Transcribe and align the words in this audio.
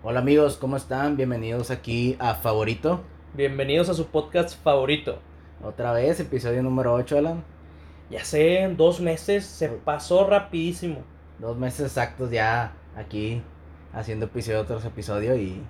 Hola 0.00 0.20
amigos, 0.20 0.58
¿cómo 0.58 0.76
están? 0.76 1.16
Bienvenidos 1.16 1.72
aquí 1.72 2.14
a 2.20 2.36
Favorito. 2.36 3.00
Bienvenidos 3.34 3.88
a 3.88 3.94
su 3.94 4.06
podcast 4.06 4.56
favorito. 4.62 5.18
Otra 5.60 5.90
vez, 5.90 6.20
episodio 6.20 6.62
número 6.62 6.94
8, 6.94 7.18
Alan. 7.18 7.42
Ya 8.08 8.24
sé, 8.24 8.72
dos 8.76 9.00
meses 9.00 9.44
se 9.44 9.68
pasó 9.68 10.24
rapidísimo. 10.24 11.02
Dos 11.40 11.56
meses 11.56 11.86
exactos 11.86 12.30
ya 12.30 12.74
aquí 12.94 13.42
haciendo 13.92 14.26
episodio 14.26 14.64
tras 14.66 14.84
episodio 14.84 15.34
y 15.34 15.60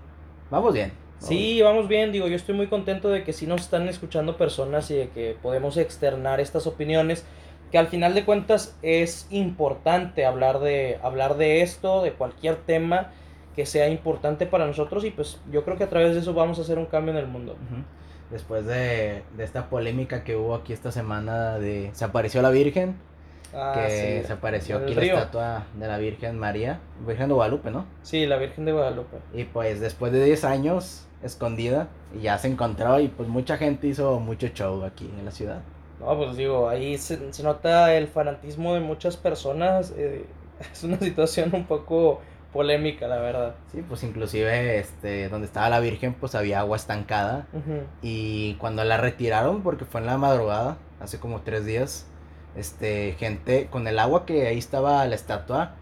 vamos 0.50 0.74
bien. 0.74 0.92
vamos 1.14 1.26
Sí, 1.26 1.62
vamos 1.62 1.88
bien, 1.88 2.12
digo, 2.12 2.29
yo 2.29 2.36
estoy 2.36 2.54
muy 2.54 2.66
contento 2.66 3.08
de 3.08 3.24
que 3.24 3.32
sí 3.32 3.46
nos 3.46 3.62
están 3.62 3.88
escuchando 3.88 4.36
personas 4.36 4.90
y 4.90 4.95
de 4.95 5.08
que 5.08 5.38
podemos 5.40 5.79
externar 5.79 6.38
estas 6.38 6.66
opiniones, 6.66 7.24
que 7.72 7.79
al 7.79 7.86
final 7.86 8.12
de 8.12 8.26
cuentas 8.26 8.76
es 8.82 9.26
importante 9.30 10.26
hablar 10.26 10.58
de, 10.60 10.98
hablar 11.02 11.38
de 11.38 11.62
esto, 11.62 12.02
de 12.02 12.12
cualquier 12.12 12.56
tema 12.56 13.10
que 13.59 13.66
sea 13.66 13.88
importante 13.88 14.46
para 14.46 14.68
nosotros 14.68 15.04
y 15.04 15.11
pues 15.11 15.40
yo 15.50 15.64
creo 15.64 15.76
que 15.76 15.82
a 15.82 15.89
través 15.89 16.14
de 16.14 16.21
eso 16.21 16.32
vamos 16.32 16.61
a 16.61 16.62
hacer 16.62 16.79
un 16.79 16.86
cambio 16.86 17.12
en 17.12 17.18
el 17.18 17.26
mundo. 17.26 17.57
Después 18.31 18.64
de, 18.67 19.25
de 19.36 19.43
esta 19.44 19.68
polémica 19.68 20.22
que 20.22 20.36
hubo 20.36 20.54
aquí 20.54 20.72
esta 20.72 20.93
semana 20.93 21.58
de... 21.58 21.90
Se 21.93 22.04
apareció 22.04 22.40
la 22.40 22.50
Virgen, 22.50 22.94
Ah, 23.53 23.72
que 23.75 24.21
sí, 24.21 24.26
se 24.29 24.32
apareció 24.32 24.76
aquí 24.76 24.94
la 24.94 25.00
río. 25.00 25.14
estatua 25.14 25.67
de 25.75 25.89
la 25.89 25.98
Virgen 25.98 26.39
María, 26.39 26.79
Virgen 27.04 27.26
de 27.29 27.34
Guadalupe, 27.34 27.71
¿no? 27.72 27.86
Sí, 28.03 28.26
la 28.26 28.36
Virgen 28.36 28.64
de 28.64 28.72
Guadalupe. 28.72 29.17
Y 29.34 29.44
pues 29.44 29.81
después 29.81 30.12
de 30.12 30.25
10 30.25 30.45
años 30.45 31.09
escondida 31.22 31.89
y 32.17 32.20
ya 32.22 32.39
se 32.39 32.47
encontró 32.47 33.00
y 33.00 33.09
pues 33.09 33.28
mucha 33.28 33.56
gente 33.56 33.89
hizo 33.89 34.20
mucho 34.20 34.47
show 34.48 34.84
aquí 34.84 35.11
en 35.19 35.25
la 35.25 35.33
ciudad. 35.33 35.62
No, 35.98 36.17
pues 36.17 36.36
digo, 36.36 36.69
ahí 36.69 36.97
se, 36.97 37.33
se 37.33 37.42
nota 37.42 37.95
el 37.95 38.06
fanatismo 38.06 38.75
de 38.75 38.81
muchas 38.81 39.17
personas. 39.17 39.92
eh, 39.97 40.27
es 40.72 40.84
una 40.84 40.98
situación 40.98 41.50
un 41.55 41.64
poco 41.67 42.20
polémica, 42.52 43.08
la 43.08 43.19
verdad. 43.19 43.55
Sí, 43.70 43.83
pues 43.86 44.02
inclusive 44.02 44.78
este 44.78 45.28
donde 45.28 45.47
estaba 45.47 45.69
la 45.69 45.80
Virgen 45.80 46.14
pues 46.14 46.34
había 46.34 46.61
agua 46.61 46.77
estancada 46.77 47.47
y 48.03 48.55
cuando 48.55 48.84
la 48.84 48.97
retiraron 48.97 49.62
porque 49.62 49.84
fue 49.84 50.00
en 50.00 50.06
la 50.06 50.19
madrugada, 50.19 50.78
hace 51.00 51.19
como 51.19 51.42
tres 51.42 51.64
días, 51.64 52.06
este 52.56 53.14
gente 53.19 53.69
con 53.70 53.86
el 53.86 53.98
agua 53.98 54.25
que 54.27 54.47
ahí 54.47 54.58
estaba 54.58 55.05
la 55.06 55.14
estatua, 55.14 55.75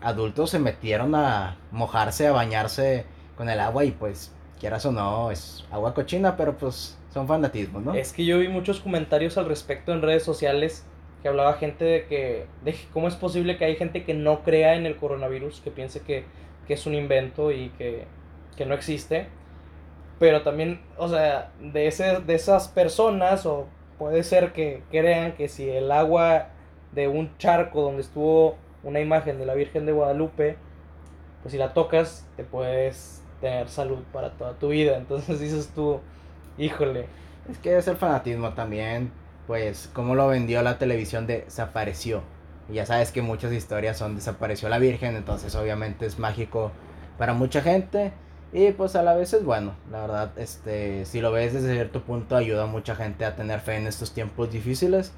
adultos 0.00 0.50
se 0.50 0.58
metieron 0.58 1.14
a 1.14 1.56
mojarse, 1.70 2.26
a 2.26 2.32
bañarse 2.32 3.06
con 3.36 3.48
el 3.48 3.60
agua 3.60 3.84
y 3.84 3.90
pues 3.90 4.32
quieras 4.58 4.84
o 4.84 4.92
no, 4.92 5.30
es 5.30 5.64
agua 5.70 5.94
cochina, 5.94 6.36
pero 6.36 6.56
pues 6.56 6.98
son 7.12 7.26
fanatismos, 7.26 7.82
¿no? 7.82 7.94
Es 7.94 8.12
que 8.12 8.24
yo 8.24 8.38
vi 8.38 8.48
muchos 8.48 8.80
comentarios 8.80 9.38
al 9.38 9.46
respecto 9.46 9.92
en 9.92 10.02
redes 10.02 10.22
sociales 10.22 10.84
que 11.22 11.28
hablaba 11.28 11.54
gente 11.54 11.84
de 11.84 12.06
que, 12.06 12.46
de 12.64 12.74
cómo 12.92 13.08
es 13.08 13.14
posible 13.14 13.56
que 13.58 13.64
hay 13.64 13.76
gente 13.76 14.04
que 14.04 14.14
no 14.14 14.42
crea 14.42 14.74
en 14.74 14.86
el 14.86 14.96
coronavirus, 14.96 15.60
que 15.60 15.70
piense 15.70 16.00
que, 16.00 16.24
que 16.66 16.74
es 16.74 16.86
un 16.86 16.94
invento 16.94 17.52
y 17.52 17.70
que, 17.70 18.04
que 18.56 18.66
no 18.66 18.74
existe. 18.74 19.28
Pero 20.18 20.42
también, 20.42 20.80
o 20.96 21.08
sea, 21.08 21.52
de, 21.60 21.86
ese, 21.86 22.20
de 22.20 22.34
esas 22.34 22.68
personas, 22.68 23.46
o 23.46 23.66
puede 23.98 24.22
ser 24.22 24.52
que 24.52 24.82
crean 24.90 25.32
que 25.32 25.48
si 25.48 25.68
el 25.68 25.90
agua 25.92 26.48
de 26.92 27.08
un 27.08 27.36
charco 27.38 27.82
donde 27.82 28.02
estuvo 28.02 28.56
una 28.82 29.00
imagen 29.00 29.38
de 29.38 29.46
la 29.46 29.54
Virgen 29.54 29.86
de 29.86 29.92
Guadalupe, 29.92 30.56
pues 31.42 31.52
si 31.52 31.58
la 31.58 31.72
tocas, 31.72 32.26
te 32.36 32.44
puedes 32.44 33.22
tener 33.40 33.68
salud 33.68 33.98
para 34.12 34.30
toda 34.32 34.54
tu 34.54 34.68
vida. 34.68 34.96
Entonces 34.98 35.40
dices 35.40 35.72
tú, 35.74 36.00
híjole, 36.58 37.06
Es 37.50 37.58
que 37.58 37.76
es 37.76 37.88
el 37.88 37.96
fanatismo 37.96 38.52
también, 38.54 39.12
pues, 39.50 39.90
como 39.92 40.14
lo 40.14 40.28
vendió 40.28 40.62
la 40.62 40.78
televisión 40.78 41.26
de 41.26 41.40
desapareció. 41.40 42.22
Y 42.68 42.74
ya 42.74 42.86
sabes 42.86 43.10
que 43.10 43.20
muchas 43.20 43.52
historias 43.52 43.98
son 43.98 44.14
desapareció 44.14 44.68
la 44.68 44.78
Virgen, 44.78 45.16
entonces 45.16 45.56
obviamente 45.56 46.06
es 46.06 46.20
mágico 46.20 46.70
para 47.18 47.34
mucha 47.34 47.60
gente. 47.60 48.12
Y 48.52 48.70
pues 48.70 48.94
a 48.94 49.02
la 49.02 49.12
vez 49.16 49.32
es 49.32 49.44
bueno, 49.44 49.74
la 49.90 50.02
verdad, 50.02 50.38
este, 50.38 51.04
si 51.04 51.20
lo 51.20 51.32
ves 51.32 51.52
desde 51.52 51.72
cierto 51.72 52.02
punto 52.02 52.36
ayuda 52.36 52.62
a 52.62 52.66
mucha 52.66 52.94
gente 52.94 53.24
a 53.24 53.34
tener 53.34 53.58
fe 53.58 53.74
en 53.74 53.88
estos 53.88 54.12
tiempos 54.14 54.52
difíciles. 54.52 55.12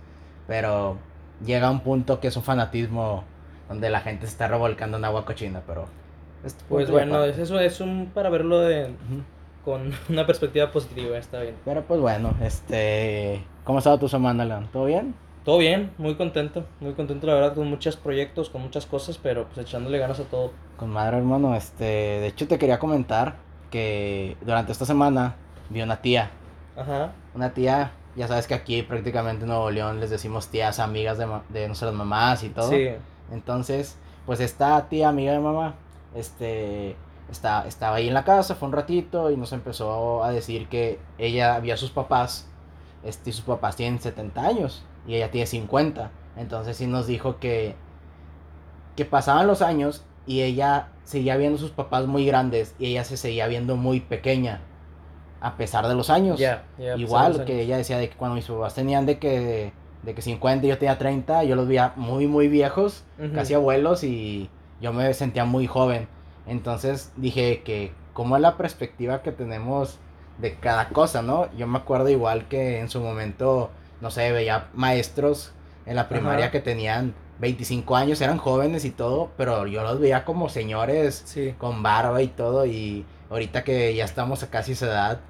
Pero 0.46 0.96
llega 1.44 1.70
un 1.70 1.80
punto 1.80 2.18
que 2.18 2.28
es 2.28 2.36
un 2.38 2.42
fanatismo 2.42 3.24
donde 3.68 3.90
la 3.90 4.00
gente 4.00 4.24
se 4.24 4.32
está 4.32 4.48
revolcando 4.48 4.96
en 4.96 5.04
agua 5.04 5.26
cochina, 5.26 5.60
pero... 5.66 5.88
es 6.42 6.56
Pues 6.70 6.90
bueno, 6.90 7.22
es 7.24 7.36
eso 7.36 7.60
es 7.60 7.82
un 7.82 8.12
para 8.14 8.30
verlo 8.30 8.60
de. 8.60 8.94
Con 9.64 9.92
una 10.08 10.26
perspectiva 10.26 10.70
positiva, 10.70 11.16
está 11.18 11.40
bien. 11.40 11.56
Pero 11.64 11.82
pues 11.82 12.00
bueno, 12.00 12.34
este... 12.42 13.44
¿Cómo 13.64 13.78
ha 13.78 13.80
estado 13.80 13.98
tu 13.98 14.08
semana, 14.08 14.44
León? 14.44 14.68
¿Todo 14.72 14.86
bien? 14.86 15.14
Todo 15.44 15.58
bien, 15.58 15.90
muy 15.98 16.14
contento, 16.14 16.64
muy 16.78 16.92
contento 16.92 17.26
la 17.26 17.34
verdad 17.34 17.54
con 17.54 17.68
muchos 17.68 17.96
proyectos, 17.96 18.48
con 18.48 18.62
muchas 18.62 18.86
cosas, 18.86 19.18
pero 19.18 19.46
pues 19.46 19.58
echándole 19.58 19.98
ganas 19.98 20.20
a 20.20 20.24
todo. 20.24 20.52
Con 20.76 20.90
madre, 20.90 21.16
hermano, 21.16 21.56
este, 21.56 21.84
de 21.84 22.26
hecho 22.28 22.46
te 22.46 22.58
quería 22.58 22.78
comentar 22.78 23.34
que 23.70 24.36
durante 24.42 24.70
esta 24.70 24.86
semana 24.86 25.34
vi 25.68 25.82
una 25.82 26.00
tía, 26.00 26.30
Ajá. 26.76 27.12
una 27.34 27.52
tía, 27.54 27.90
ya 28.14 28.28
sabes 28.28 28.46
que 28.46 28.54
aquí 28.54 28.82
prácticamente 28.82 29.42
en 29.42 29.48
Nuevo 29.48 29.68
León 29.72 29.98
les 29.98 30.10
decimos 30.10 30.46
tías 30.46 30.78
amigas 30.78 31.18
de, 31.18 31.26
de 31.48 31.66
nuestras 31.66 31.92
mamás 31.92 32.44
y 32.44 32.50
todo. 32.50 32.70
Sí. 32.70 32.90
Entonces, 33.32 33.96
pues 34.26 34.38
esta 34.38 34.88
tía 34.88 35.08
amiga 35.08 35.32
de 35.32 35.40
mamá, 35.40 35.74
este, 36.14 36.94
está, 37.30 37.66
estaba 37.66 37.96
ahí 37.96 38.08
en 38.08 38.14
la 38.14 38.24
casa, 38.24 38.54
fue 38.54 38.68
un 38.68 38.74
ratito 38.74 39.30
y 39.30 39.36
nos 39.36 39.52
empezó 39.52 40.24
a 40.24 40.30
decir 40.30 40.68
que 40.68 40.98
ella 41.18 41.58
vio 41.60 41.74
a 41.74 41.76
sus 41.76 41.90
papás, 41.90 42.48
este, 43.04 43.30
y 43.30 43.32
sus 43.32 43.44
papás 43.44 43.76
tienen 43.76 44.00
70 44.00 44.40
años 44.40 44.84
y 45.06 45.14
ella 45.16 45.30
tiene 45.30 45.46
50. 45.46 46.10
Entonces 46.36 46.76
sí 46.76 46.86
nos 46.86 47.06
dijo 47.06 47.38
que, 47.38 47.74
que 48.96 49.04
pasaban 49.04 49.46
los 49.46 49.62
años 49.62 50.04
y 50.26 50.42
ella 50.42 50.88
seguía 51.04 51.36
viendo 51.36 51.56
a 51.56 51.60
sus 51.60 51.70
papás 51.70 52.06
muy 52.06 52.24
grandes 52.24 52.74
y 52.78 52.86
ella 52.86 53.04
se 53.04 53.16
seguía 53.16 53.46
viendo 53.46 53.76
muy 53.76 54.00
pequeña 54.00 54.60
a 55.40 55.56
pesar 55.56 55.88
de 55.88 55.94
los 55.94 56.08
años. 56.08 56.40
Igual 56.96 57.44
que 57.44 57.62
ella 57.62 57.76
decía 57.76 57.98
de 57.98 58.08
que 58.08 58.16
cuando 58.16 58.36
mis 58.36 58.46
papás 58.46 58.74
tenían 58.74 59.06
de 59.06 59.18
que, 59.18 59.72
de 60.02 60.14
que 60.14 60.22
50 60.22 60.64
y 60.64 60.68
yo 60.68 60.78
tenía 60.78 60.96
30, 60.98 61.44
yo 61.44 61.56
los 61.56 61.66
veía 61.66 61.92
muy, 61.96 62.28
muy 62.28 62.46
viejos, 62.48 63.02
casi 63.34 63.54
abuelos 63.54 64.04
y 64.04 64.48
yo 64.80 64.92
me 64.92 65.12
sentía 65.14 65.44
muy 65.44 65.66
joven. 65.66 66.06
Entonces 66.46 67.12
dije 67.16 67.62
que 67.64 67.92
como 68.12 68.36
es 68.36 68.42
la 68.42 68.56
perspectiva 68.56 69.22
que 69.22 69.32
tenemos 69.32 69.98
de 70.38 70.54
cada 70.56 70.88
cosa, 70.88 71.22
¿no? 71.22 71.52
Yo 71.56 71.66
me 71.66 71.78
acuerdo 71.78 72.08
igual 72.08 72.48
que 72.48 72.80
en 72.80 72.88
su 72.88 73.00
momento, 73.00 73.70
no 74.00 74.10
sé, 74.10 74.32
veía 74.32 74.68
maestros 74.74 75.52
en 75.86 75.96
la 75.96 76.08
primaria 76.08 76.46
Ajá. 76.46 76.52
que 76.52 76.60
tenían 76.60 77.14
25 77.40 77.96
años, 77.96 78.20
eran 78.20 78.38
jóvenes 78.38 78.84
y 78.84 78.90
todo, 78.90 79.30
pero 79.36 79.66
yo 79.66 79.82
los 79.82 79.98
veía 80.00 80.24
como 80.24 80.48
señores 80.48 81.22
Sí. 81.26 81.54
con 81.58 81.82
barba 81.82 82.22
y 82.22 82.28
todo 82.28 82.66
y 82.66 83.04
ahorita 83.30 83.64
que 83.64 83.94
ya 83.94 84.04
estamos 84.04 84.42
a 84.42 84.50
casi 84.50 84.72
esa 84.72 84.86
edad, 84.86 85.20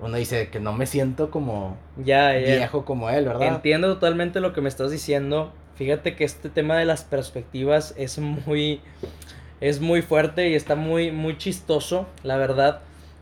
uno 0.00 0.16
dice 0.16 0.48
que 0.50 0.60
no 0.60 0.72
me 0.72 0.86
siento 0.86 1.30
como 1.30 1.76
Ya, 1.96 2.38
ya. 2.38 2.56
viejo 2.56 2.84
como 2.84 3.08
él, 3.10 3.24
¿verdad? 3.26 3.46
Entiendo 3.48 3.94
totalmente 3.94 4.40
lo 4.40 4.52
que 4.52 4.60
me 4.60 4.68
estás 4.68 4.90
diciendo. 4.90 5.52
Fíjate 5.76 6.16
que 6.16 6.24
este 6.24 6.48
tema 6.50 6.76
de 6.76 6.84
las 6.84 7.02
perspectivas 7.04 7.94
es 7.96 8.18
muy 8.18 8.80
es 9.60 9.80
muy 9.80 10.02
fuerte 10.02 10.48
y 10.50 10.54
está 10.54 10.74
muy 10.76 11.10
muy 11.10 11.38
chistoso, 11.38 12.06
la 12.22 12.36
verdad, 12.36 12.80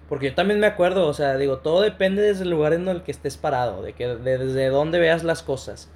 porque 0.09 0.29
yo 0.31 0.35
también 0.35 0.61
me 0.61 0.67
acuerdo, 0.67 1.07
o 1.07 1.15
sea, 1.15 1.37
digo, 1.37 1.59
todo 1.59 1.81
depende 1.83 2.23
desde 2.23 2.43
el 2.45 2.51
lugar 2.51 2.73
en 2.73 2.89
el 2.89 3.03
que 3.03 3.13
estés 3.13 3.37
parado, 3.37 3.83
de 3.83 3.93
que 3.93 4.07
de- 4.09 4.39
desde 4.39 4.69
dónde 4.69 4.99
veas 4.99 5.25
las 5.25 5.43
cosas. 5.43 5.89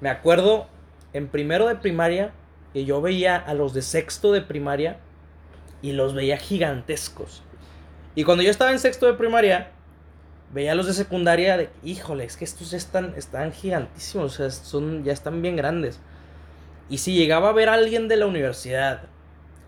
Me 0.00 0.08
acuerdo 0.10 0.66
en 1.12 1.28
primero 1.28 1.66
de 1.68 1.76
primaria 1.76 2.32
que 2.72 2.84
yo 2.84 3.00
veía 3.00 3.36
a 3.36 3.54
los 3.54 3.74
de 3.74 3.82
sexto 3.82 4.32
de 4.32 4.40
primaria 4.42 4.96
y 5.82 5.92
los 5.92 6.14
veía 6.14 6.36
gigantescos. 6.38 7.42
Y 8.14 8.24
cuando 8.24 8.42
yo 8.42 8.50
estaba 8.50 8.72
en 8.72 8.78
sexto 8.78 9.06
de 9.06 9.14
primaria, 9.14 9.70
veía 10.52 10.72
a 10.72 10.74
los 10.74 10.86
de 10.86 10.92
secundaria 10.92 11.56
de, 11.56 11.70
híjole, 11.82 12.24
es 12.24 12.36
que 12.36 12.44
estos 12.44 12.72
están, 12.74 13.14
están 13.16 13.52
gigantísimos, 13.52 14.34
o 14.34 14.36
sea, 14.36 14.50
son, 14.50 15.02
ya 15.04 15.12
están 15.12 15.40
bien 15.40 15.56
grandes. 15.56 15.98
Y 16.90 16.98
si 16.98 17.14
llegaba 17.14 17.48
a 17.48 17.52
ver 17.52 17.68
a 17.70 17.74
alguien 17.74 18.08
de 18.08 18.16
la 18.16 18.26
universidad, 18.26 19.02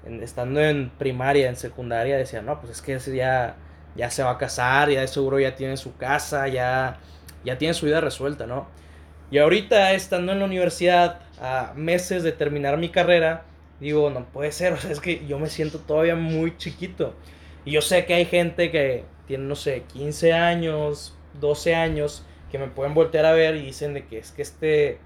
en- 0.05 0.23
estando 0.23 0.61
en 0.61 0.91
primaria, 0.91 1.49
en 1.49 1.57
secundaria, 1.57 2.17
decía, 2.17 2.43
no, 2.43 2.61
pues 2.61 2.73
es 2.73 2.83
que 2.83 2.99
ya, 3.17 3.57
ya 3.97 4.11
se 4.11 4.23
va 4.23 4.33
a 4.33 4.39
casar, 4.39 4.91
ya 4.91 5.01
de 5.01 5.09
seguro 5.09 5.39
ya 5.41 5.57
tiene 5.57 5.77
su 5.77 5.97
casa, 5.97 6.49
ya, 6.49 6.99
ya 7.45 7.59
tiene 7.59 7.75
su 7.75 7.87
vida 7.87 8.01
resuelta, 8.01 8.47
¿no? 8.47 8.69
Y 9.31 9.39
ahorita, 9.39 9.93
estando 9.95 10.33
en 10.33 10.39
la 10.41 10.45
universidad, 10.45 11.21
a 11.41 11.73
meses 11.77 12.23
de 12.23 12.33
terminar 12.33 12.77
mi 12.79 12.91
carrera, 12.91 13.45
digo, 13.81 14.11
no 14.11 14.27
puede 14.27 14.53
ser, 14.53 14.73
o 14.75 14.77
sea, 14.77 14.91
es 14.91 15.01
que 15.01 15.27
yo 15.27 15.39
me 15.39 15.49
siento 15.49 15.81
todavía 15.81 16.17
muy 16.17 16.57
chiquito. 16.57 17.15
Y 17.65 17.73
yo 17.73 17.81
sé 17.83 18.05
que 18.07 18.15
hay 18.15 18.27
gente 18.27 18.71
que 18.71 19.05
tiene, 19.27 19.45
no 19.45 19.57
sé, 19.57 19.85
15 19.93 20.33
años, 20.33 21.17
12 21.41 21.75
años, 21.75 22.25
que 22.51 22.59
me 22.59 22.69
pueden 22.69 22.95
voltear 22.95 23.25
a 23.27 23.33
ver 23.33 23.57
y 23.57 23.63
dicen 23.67 23.95
de 23.95 24.07
que 24.07 24.19
es 24.19 24.31
que 24.33 24.43
este, 24.43 24.99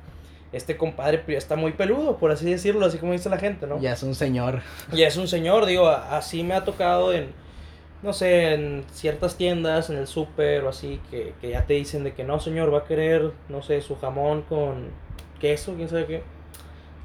este 0.53 0.77
compadre 0.77 1.23
ya 1.29 1.39
está 1.39 1.57
muy 1.57 1.73
peludo, 1.73 2.17
por 2.17 2.31
así 2.31 2.51
decirlo, 2.51 2.87
así 2.87 2.99
como 2.99 3.13
dice 3.13 3.29
la 3.29 3.39
gente, 3.39 3.67
¿no? 3.67 3.81
Ya 3.81 3.93
es 3.93 4.03
un 4.03 4.15
señor. 4.15 4.61
Y 4.93 5.03
es 5.03 5.17
un 5.17 5.29
señor, 5.29 5.67
digo, 5.67 5.89
así 5.89 6.43
me 6.43 6.55
ha 6.55 6.65
tocado 6.65 7.13
en, 7.13 7.33
no 8.03 8.13
sé, 8.13 8.55
en 8.55 8.85
ciertas 8.91 9.37
tiendas, 9.37 9.91
en 9.91 9.99
el 9.99 10.07
súper 10.07 10.65
o 10.65 10.71
así, 10.71 11.01
que, 11.11 11.35
que 11.41 11.51
ya 11.51 11.67
te 11.67 11.75
dicen 11.75 12.05
de 12.05 12.15
que 12.15 12.25
no, 12.25 12.41
señor, 12.41 12.73
va 12.73 12.79
a 12.79 12.85
querer, 12.85 13.33
no 13.49 13.63
sé, 13.63 13.81
su 13.83 13.97
jamón 13.97 14.43
con 14.43 14.91
queso, 15.41 15.75
quién 15.75 15.89
sabe 15.89 16.07
qué. 16.07 16.23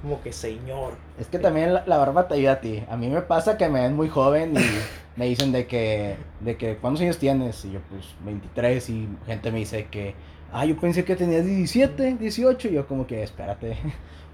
Como 0.02 0.22
que 0.22 0.34
señor. 0.34 0.96
Es 1.18 1.28
que 1.28 1.40
también 1.40 1.74
la, 1.74 1.84
la 1.86 1.98
barba 1.98 2.28
te 2.28 2.34
ayuda 2.36 2.54
a 2.54 2.60
ti. 2.60 2.84
A 2.90 2.98
mí 2.98 3.08
me 3.08 3.22
pasa 3.22 3.58
que 3.58 3.70
me 3.70 3.82
ven 3.82 3.96
muy 3.96 4.10
joven 4.10 4.54
y 4.58 4.60
me 5.20 5.26
dicen 5.26 5.52
de 5.52 5.66
que, 5.66 6.18
de 6.42 6.58
que, 6.58 6.78
¿cuántos 6.78 7.02
años 7.02 7.18
tienes? 7.18 7.64
Y 7.66 7.72
yo, 7.72 7.80
pues, 7.90 8.08
23, 8.26 8.90
y 8.90 9.08
gente 9.26 9.52
me 9.52 9.60
dice 9.60 9.88
que, 9.90 10.14
ah, 10.54 10.66
yo 10.66 10.78
pensé 10.78 11.04
que 11.04 11.16
tenías 11.16 11.46
17, 11.46 12.16
18, 12.16 12.68
y 12.68 12.74
yo 12.74 12.88
como 12.88 13.08
que, 13.08 13.24
espérate. 13.24 13.78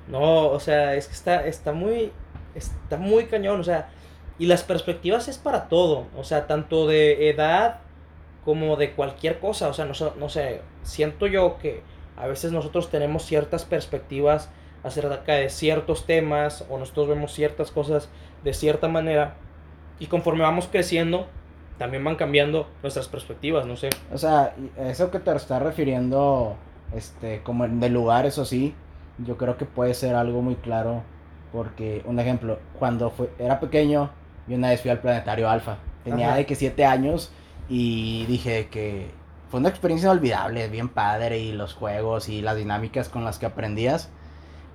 No, 0.08 0.48
o 0.48 0.60
sea, 0.60 0.96
es 0.96 1.06
que 1.06 1.14
está, 1.14 1.46
está 1.46 1.72
muy, 1.72 2.12
está 2.56 2.98
muy 2.98 3.26
cañón, 3.26 3.60
o 3.60 3.64
sea, 3.64 3.90
y 4.40 4.48
las 4.48 4.64
perspectivas 4.64 5.28
es 5.28 5.38
para 5.38 5.70
todo, 5.70 6.08
o 6.18 6.24
sea, 6.24 6.48
tanto 6.48 6.88
de 6.88 7.30
edad 7.30 7.82
como 8.44 8.76
de 8.76 8.94
cualquier 8.94 9.40
cosa, 9.40 9.68
o 9.68 9.74
sea, 9.74 9.86
no, 9.86 9.94
no 10.18 10.30
sé, 10.30 10.62
siento 10.82 11.28
yo 11.28 11.60
que 11.60 11.84
a 12.18 12.26
veces 12.26 12.52
nosotros 12.52 12.90
tenemos 12.90 13.24
ciertas 13.24 13.66
perspectivas 13.66 14.50
acerca 14.82 15.34
de 15.34 15.50
ciertos 15.50 16.08
temas 16.08 16.66
o 16.70 16.80
nosotros 16.80 17.10
vemos 17.10 17.34
ciertas 17.34 17.70
cosas 17.70 18.10
de 18.44 18.54
cierta 18.54 18.88
manera 18.88 19.36
y 20.00 20.08
conforme 20.08 20.42
vamos 20.42 20.68
creciendo 20.72 21.28
también 21.80 22.04
van 22.04 22.16
cambiando 22.16 22.68
nuestras 22.84 23.08
perspectivas, 23.08 23.66
no 23.66 23.76
sé. 23.76 23.90
O 24.14 24.18
sea, 24.18 24.54
eso 24.78 25.10
que 25.10 25.20
te 25.20 25.36
estás 25.36 25.62
refiriendo, 25.64 26.56
este, 26.94 27.42
como 27.42 27.68
de 27.68 27.90
lugar, 27.90 28.28
eso 28.28 28.46
sí, 28.46 28.76
yo 29.26 29.38
creo 29.38 29.58
que 29.58 29.66
puede 29.66 29.94
ser 29.96 30.14
algo 30.14 30.42
muy 30.42 30.56
claro 30.56 31.02
porque, 31.52 32.04
un 32.06 32.20
ejemplo, 32.20 32.60
cuando 32.78 33.10
fue, 33.10 33.32
era 33.40 33.60
pequeño, 33.60 34.12
yo 34.48 34.58
una 34.58 34.70
vez 34.70 34.82
fui 34.82 34.92
al 34.92 35.00
planetario 35.00 35.50
Alfa, 35.50 35.78
tenía 36.04 36.36
de 36.36 36.46
que 36.46 36.56
siete 36.56 36.86
años 36.86 37.32
y 37.70 38.26
dije 38.26 38.68
que 38.70 39.12
fue 39.50 39.60
una 39.60 39.70
experiencia 39.70 40.08
inolvidable, 40.08 40.68
bien 40.68 40.90
padre 40.90 41.40
y 41.40 41.54
los 41.54 41.74
juegos 41.74 42.30
y 42.30 42.42
las 42.42 42.58
dinámicas 42.58 43.10
con 43.10 43.24
las 43.24 43.40
que 43.40 43.46
aprendías. 43.46 44.12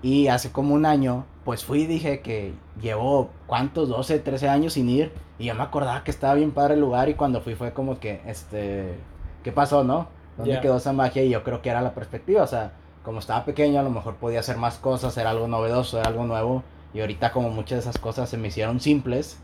Y 0.04 0.28
hace 0.28 0.52
como 0.52 0.74
un 0.74 0.84
año, 0.84 1.24
pues 1.46 1.64
fui 1.64 1.80
y 1.80 1.86
dije 1.86 2.20
que 2.20 2.52
llevo, 2.78 3.30
¿cuántos? 3.46 3.88
12, 3.88 4.18
13 4.18 4.50
años 4.50 4.74
sin 4.74 4.90
ir. 4.90 5.12
Y 5.38 5.46
yo 5.46 5.54
me 5.54 5.62
acordaba 5.62 6.04
que 6.04 6.10
estaba 6.10 6.34
bien 6.34 6.50
padre 6.50 6.74
el 6.74 6.80
lugar 6.80 7.08
y 7.08 7.14
cuando 7.14 7.40
fui 7.40 7.54
fue 7.54 7.72
como 7.72 7.98
que, 7.98 8.20
este, 8.26 8.98
¿qué 9.42 9.50
pasó, 9.50 9.82
no? 9.82 10.08
¿Dónde 10.36 10.60
quedó 10.60 10.76
esa 10.76 10.92
magia? 10.92 11.22
Y 11.22 11.30
yo 11.30 11.42
creo 11.42 11.62
que 11.62 11.70
era 11.70 11.80
la 11.80 11.94
perspectiva, 11.94 12.42
o 12.42 12.46
sea, 12.46 12.72
como 13.02 13.20
estaba 13.20 13.46
pequeño 13.46 13.80
a 13.80 13.82
lo 13.82 13.88
mejor 13.88 14.16
podía 14.16 14.40
hacer 14.40 14.58
más 14.58 14.76
cosas, 14.76 15.16
era 15.16 15.30
algo 15.30 15.48
novedoso, 15.48 15.98
era 15.98 16.10
algo 16.10 16.26
nuevo. 16.26 16.62
Y 16.92 17.00
ahorita 17.00 17.32
como 17.32 17.48
muchas 17.48 17.76
de 17.76 17.90
esas 17.90 17.96
cosas 17.96 18.28
se 18.28 18.36
me 18.36 18.48
hicieron 18.48 18.80
simples, 18.80 19.38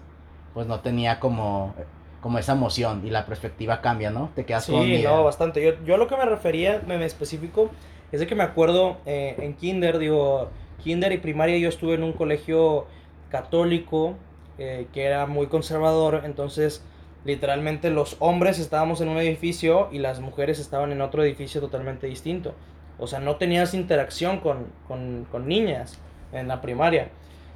pues 0.53 0.67
no 0.67 0.81
tenía 0.81 1.21
como, 1.21 1.75
como 2.21 2.37
esa 2.37 2.53
emoción 2.53 3.01
y 3.07 3.09
la 3.09 3.25
perspectiva 3.25 3.81
cambia, 3.81 4.11
¿no? 4.11 4.29
Te 4.35 4.45
quedas 4.45 4.67
con... 4.67 4.85
Sí, 4.85 5.03
no, 5.03 5.25
bastante. 5.25 5.65
Yo, 5.65 5.83
yo 5.87 5.97
lo 5.97 6.07
que 6.07 6.19
me 6.19 6.27
refería, 6.27 6.83
me, 6.87 6.99
me 6.99 7.07
específico 7.07 7.71
es 8.13 8.21
de 8.21 8.27
que 8.27 8.35
me 8.35 8.43
acuerdo 8.43 8.99
eh, 9.07 9.37
en 9.39 9.55
kinder, 9.55 9.99
digo, 9.99 10.51
kinder 10.83 11.13
y 11.13 11.19
primaria 11.19 11.59
yo 11.59 11.69
estuve 11.69 11.95
en 11.95 12.03
un 12.03 12.13
colegio 12.13 12.87
católico 13.31 14.17
eh, 14.59 14.87
que 14.93 15.05
era 15.05 15.27
muy 15.27 15.47
conservador, 15.47 16.23
entonces 16.25 16.85
literalmente 17.25 17.91
los 17.91 18.17
hombres 18.19 18.59
estábamos 18.59 19.01
en 19.01 19.09
un 19.09 19.19
edificio 19.19 19.89
y 19.93 19.99
las 19.99 20.21
mujeres 20.21 20.59
estaban 20.59 20.93
en 20.93 21.01
otro 21.01 21.23
edificio 21.23 21.61
totalmente 21.61 22.07
distinto. 22.07 22.55
O 22.99 23.07
sea, 23.07 23.21
no 23.21 23.37
tenías 23.37 23.73
interacción 23.75 24.41
con, 24.41 24.67
con, 24.87 25.27
con 25.31 25.49
niñas 25.49 25.99
en 26.33 26.49
la 26.49 26.61
primaria. 26.61 27.11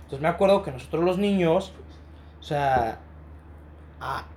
Entonces 0.04 0.20
me 0.20 0.28
acuerdo 0.28 0.62
que 0.62 0.70
nosotros 0.70 1.04
los 1.04 1.18
niños, 1.18 1.72
o 2.40 2.42
sea, 2.42 3.00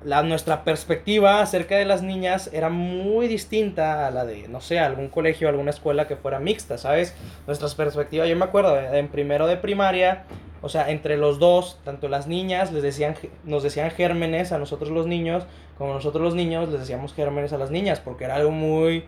la, 0.04 0.24
nuestra 0.24 0.64
perspectiva 0.64 1.42
acerca 1.42 1.76
de 1.76 1.86
las 1.86 2.02
niñas 2.02 2.50
era 2.54 2.70
muy 2.70 3.28
distinta 3.28 4.08
a 4.08 4.12
la 4.12 4.26
de, 4.26 4.48
no 4.48 4.62
sé, 4.62 4.80
algún 4.80 5.10
colegio, 5.10 5.50
alguna 5.50 5.72
escuela 5.72 6.08
que 6.08 6.16
fuera 6.16 6.40
mixta, 6.40 6.78
¿sabes? 6.78 7.16
Nuestras 7.48 7.76
perspectivas, 7.76 8.30
yo 8.30 8.36
me 8.36 8.46
acuerdo, 8.46 8.80
en 8.80 9.08
primero 9.10 9.48
de 9.48 9.58
primaria, 9.58 10.24
o 10.62 10.70
sea, 10.70 10.90
entre 10.90 11.18
los 11.18 11.40
dos, 11.40 11.80
tanto 11.84 12.08
las 12.08 12.28
niñas 12.28 12.72
les 12.72 12.84
decían, 12.84 13.16
nos 13.44 13.64
decían 13.64 13.92
gérmenes 13.92 14.52
a 14.52 14.58
nosotros 14.58 14.90
los 14.90 15.08
niños, 15.08 15.46
como 15.78 15.94
nosotros 15.94 16.24
los 16.24 16.36
niños 16.36 16.70
les 16.70 16.80
decíamos 16.80 17.14
gérmenes 17.14 17.54
a 17.54 17.58
las 17.58 17.72
niñas, 17.72 18.00
porque 18.00 18.26
era 18.26 18.36
algo 18.36 18.52
muy, 18.52 19.06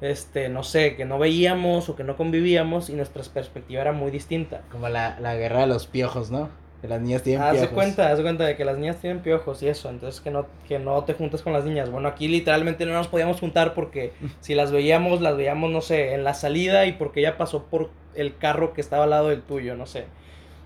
este, 0.00 0.48
no 0.48 0.62
sé, 0.62 0.94
que 0.94 1.04
no 1.04 1.18
veíamos 1.18 1.88
o 1.88 1.96
que 1.96 2.04
no 2.04 2.16
convivíamos 2.16 2.90
y 2.90 2.94
nuestra 2.94 3.22
perspectiva 3.24 3.80
era 3.80 3.92
muy 3.92 4.10
distinta. 4.10 4.62
Como 4.70 4.88
la, 4.88 5.18
la 5.20 5.34
guerra 5.34 5.60
de 5.60 5.66
los 5.68 5.86
piojos, 5.86 6.30
¿no? 6.30 6.50
Que 6.82 6.88
las 6.88 7.00
niñas 7.00 7.22
tienen 7.22 7.42
piojos. 7.42 7.68
Haz 7.68 7.74
cuenta, 7.74 8.10
haz 8.10 8.20
cuenta 8.20 8.44
de 8.44 8.56
que 8.56 8.64
las 8.64 8.76
niñas 8.76 8.96
tienen 8.96 9.20
piojos 9.20 9.62
y 9.62 9.68
eso, 9.68 9.88
entonces 9.88 10.20
que 10.20 10.32
no, 10.32 10.46
que 10.66 10.80
no 10.80 11.04
te 11.04 11.14
juntes 11.14 11.40
con 11.40 11.52
las 11.52 11.64
niñas. 11.64 11.90
Bueno, 11.90 12.08
aquí 12.08 12.26
literalmente 12.26 12.84
no 12.84 12.92
nos 12.92 13.06
podíamos 13.06 13.38
juntar 13.38 13.72
porque 13.72 14.12
si 14.40 14.56
las 14.56 14.72
veíamos, 14.72 15.20
las 15.20 15.36
veíamos, 15.36 15.70
no 15.70 15.80
sé, 15.80 16.12
en 16.12 16.24
la 16.24 16.34
salida 16.34 16.84
y 16.86 16.92
porque 16.92 17.20
ella 17.20 17.38
pasó 17.38 17.66
por 17.66 17.90
el 18.16 18.36
carro 18.36 18.74
que 18.74 18.80
estaba 18.80 19.04
al 19.04 19.10
lado 19.10 19.28
del 19.28 19.42
tuyo, 19.42 19.76
no 19.76 19.86
sé. 19.86 20.06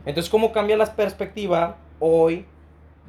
Entonces, 0.07 0.31
¿cómo 0.31 0.53
cambia 0.53 0.77
la 0.77 0.87
perspectiva 0.97 1.77
hoy, 1.99 2.47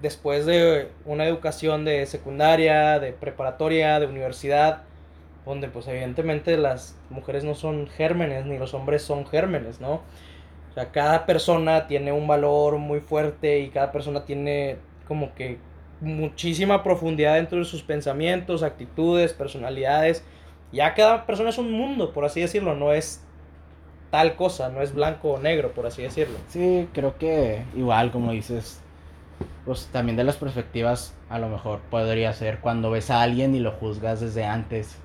después 0.01 0.45
de 0.45 0.89
una 1.05 1.25
educación 1.25 1.85
de 1.85 2.05
secundaria, 2.07 2.99
de 2.99 3.13
preparatoria, 3.13 3.99
de 3.99 4.07
universidad, 4.07 4.81
donde 5.45 5.69
pues 5.69 5.87
evidentemente 5.87 6.57
las 6.57 6.97
mujeres 7.09 7.45
no 7.45 7.55
son 7.55 7.87
gérmenes, 7.87 8.45
ni 8.45 8.57
los 8.57 8.73
hombres 8.73 9.01
son 9.01 9.25
gérmenes, 9.25 9.79
¿no? 9.79 10.01
Sea, 10.77 10.91
cada 10.91 11.25
persona 11.25 11.87
tiene 11.87 12.11
un 12.11 12.27
valor 12.27 12.77
muy 12.77 12.99
fuerte 12.99 13.59
y 13.59 13.69
cada 13.69 13.91
persona 13.91 14.25
tiene 14.25 14.77
como 15.07 15.33
que 15.33 15.57
muchísima 16.01 16.83
profundidad 16.83 17.33
dentro 17.33 17.57
de 17.57 17.65
sus 17.65 17.81
pensamientos, 17.81 18.61
actitudes, 18.61 19.33
personalidades. 19.33 20.23
Ya 20.71 20.93
cada 20.93 21.25
persona 21.25 21.49
es 21.49 21.57
un 21.57 21.71
mundo, 21.71 22.13
por 22.13 22.25
así 22.25 22.41
decirlo, 22.41 22.75
no 22.75 22.93
es 22.93 23.23
tal 24.11 24.35
cosa, 24.35 24.69
no 24.69 24.81
es 24.81 24.93
blanco 24.93 25.33
o 25.33 25.39
negro, 25.39 25.71
por 25.71 25.87
así 25.87 26.03
decirlo. 26.03 26.37
Sí, 26.49 26.87
creo 26.93 27.17
que 27.17 27.63
igual, 27.75 28.11
como 28.11 28.31
dices, 28.31 28.79
pues 29.65 29.89
también 29.91 30.15
de 30.15 30.23
las 30.25 30.37
perspectivas, 30.37 31.15
a 31.29 31.39
lo 31.39 31.49
mejor 31.49 31.79
podría 31.89 32.33
ser 32.33 32.59
cuando 32.59 32.91
ves 32.91 33.09
a 33.09 33.21
alguien 33.21 33.55
y 33.55 33.59
lo 33.59 33.71
juzgas 33.71 34.21
desde 34.21 34.45
antes, 34.45 34.95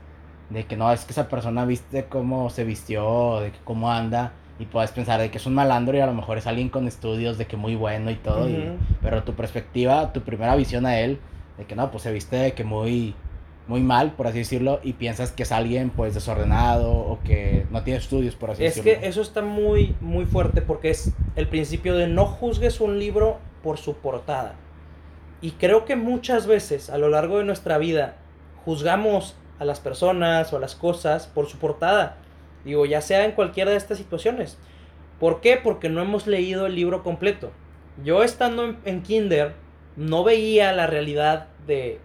de 0.51 0.67
que 0.67 0.77
no, 0.77 0.93
es 0.93 1.05
que 1.05 1.13
esa 1.13 1.29
persona 1.29 1.65
viste 1.65 2.05
cómo 2.05 2.51
se 2.51 2.65
vistió, 2.65 3.41
de 3.41 3.53
cómo 3.65 3.91
anda, 3.91 4.33
y 4.63 4.67
puedes 4.67 4.93
pensar 4.93 5.21
de 5.21 5.29
que 5.29 5.39
es 5.39 5.47
un 5.47 5.55
malandro 5.55 5.97
y 5.97 6.01
a 6.01 6.07
lo 6.07 6.15
mejor 6.15 6.39
es 6.39 6.47
alguien 6.47 6.69
con 6.69 6.87
estudios 6.87 7.37
de 7.37 7.47
que 7.47 7.57
muy 7.57 7.75
bueno 7.75 8.13
y 8.13 8.15
todo, 8.15 8.47
pero 9.03 9.25
tu 9.25 9.35
perspectiva, 9.35 10.13
tu 10.13 10.21
primera 10.21 10.55
visión 10.55 10.87
a 10.87 11.01
él, 11.01 11.19
de 11.59 11.65
que 11.65 11.75
no, 11.75 11.91
pues 11.91 12.05
se 12.05 12.13
viste 12.13 12.37
de 12.37 12.53
que 12.53 12.63
muy, 12.63 13.17
muy 13.67 13.81
mal, 13.81 14.13
por 14.13 14.29
así 14.29 14.39
decirlo, 14.39 14.79
y 14.85 14.93
piensas 14.93 15.33
que 15.33 15.43
es 15.43 15.51
alguien 15.51 15.91
pues 15.91 16.15
desordenado 16.15 16.93
o 16.93 17.19
que 17.25 17.67
no 17.73 17.83
tiene 17.83 17.99
estudios, 17.99 18.37
por 18.37 18.53
así 18.53 18.63
decirlo. 18.63 18.93
Es 18.93 18.99
que 18.99 19.09
eso 19.09 19.21
está 19.21 19.43
muy, 19.43 19.97
muy 20.01 20.27
fuerte 20.27 20.63
porque 20.63 20.91
es 20.91 21.11
el 21.35 21.49
principio 21.49 21.97
de 21.97 22.07
no 22.07 22.27
juzgues 22.27 22.81
un 22.81 23.01
libro 23.01 23.39
por 23.65 23.79
su 23.79 23.95
portada. 23.95 24.55
Y 25.41 25.51
creo 25.53 25.85
que 25.85 25.97
muchas 25.97 26.47
veces 26.47 26.89
a 26.89 26.99
lo 26.99 27.09
largo 27.09 27.39
de 27.39 27.45
nuestra 27.45 27.79
vida 27.79 28.15
juzgamos 28.65 29.35
a 29.59 29.65
las 29.65 29.81
personas 29.81 30.53
o 30.53 30.57
a 30.57 30.61
las 30.61 30.77
cosas 30.77 31.27
por 31.27 31.49
su 31.49 31.59
portada 31.59 32.22
Digo, 32.65 32.87
ya 32.87 33.01
sea 33.01 33.25
en 33.25 33.33
cualquiera 33.33 33.71
de 33.71 33.77
estas 33.77 33.99
situaciones. 33.99 34.59
¿Por 35.19 35.41
qué? 35.41 35.57
Porque 35.57 35.89
no 35.89 36.03
hemos 36.03 36.27
leído 36.27 36.67
el 36.67 36.75
libro 36.75 37.03
completo. 37.03 37.53
Yo 38.05 38.23
estando 38.23 38.77
en, 38.85 39.03
Kinder 39.03 39.53
no 39.97 40.25
veía 40.25 40.73
la 40.73 40.87
realidad 40.87 41.49
de 41.67 42.01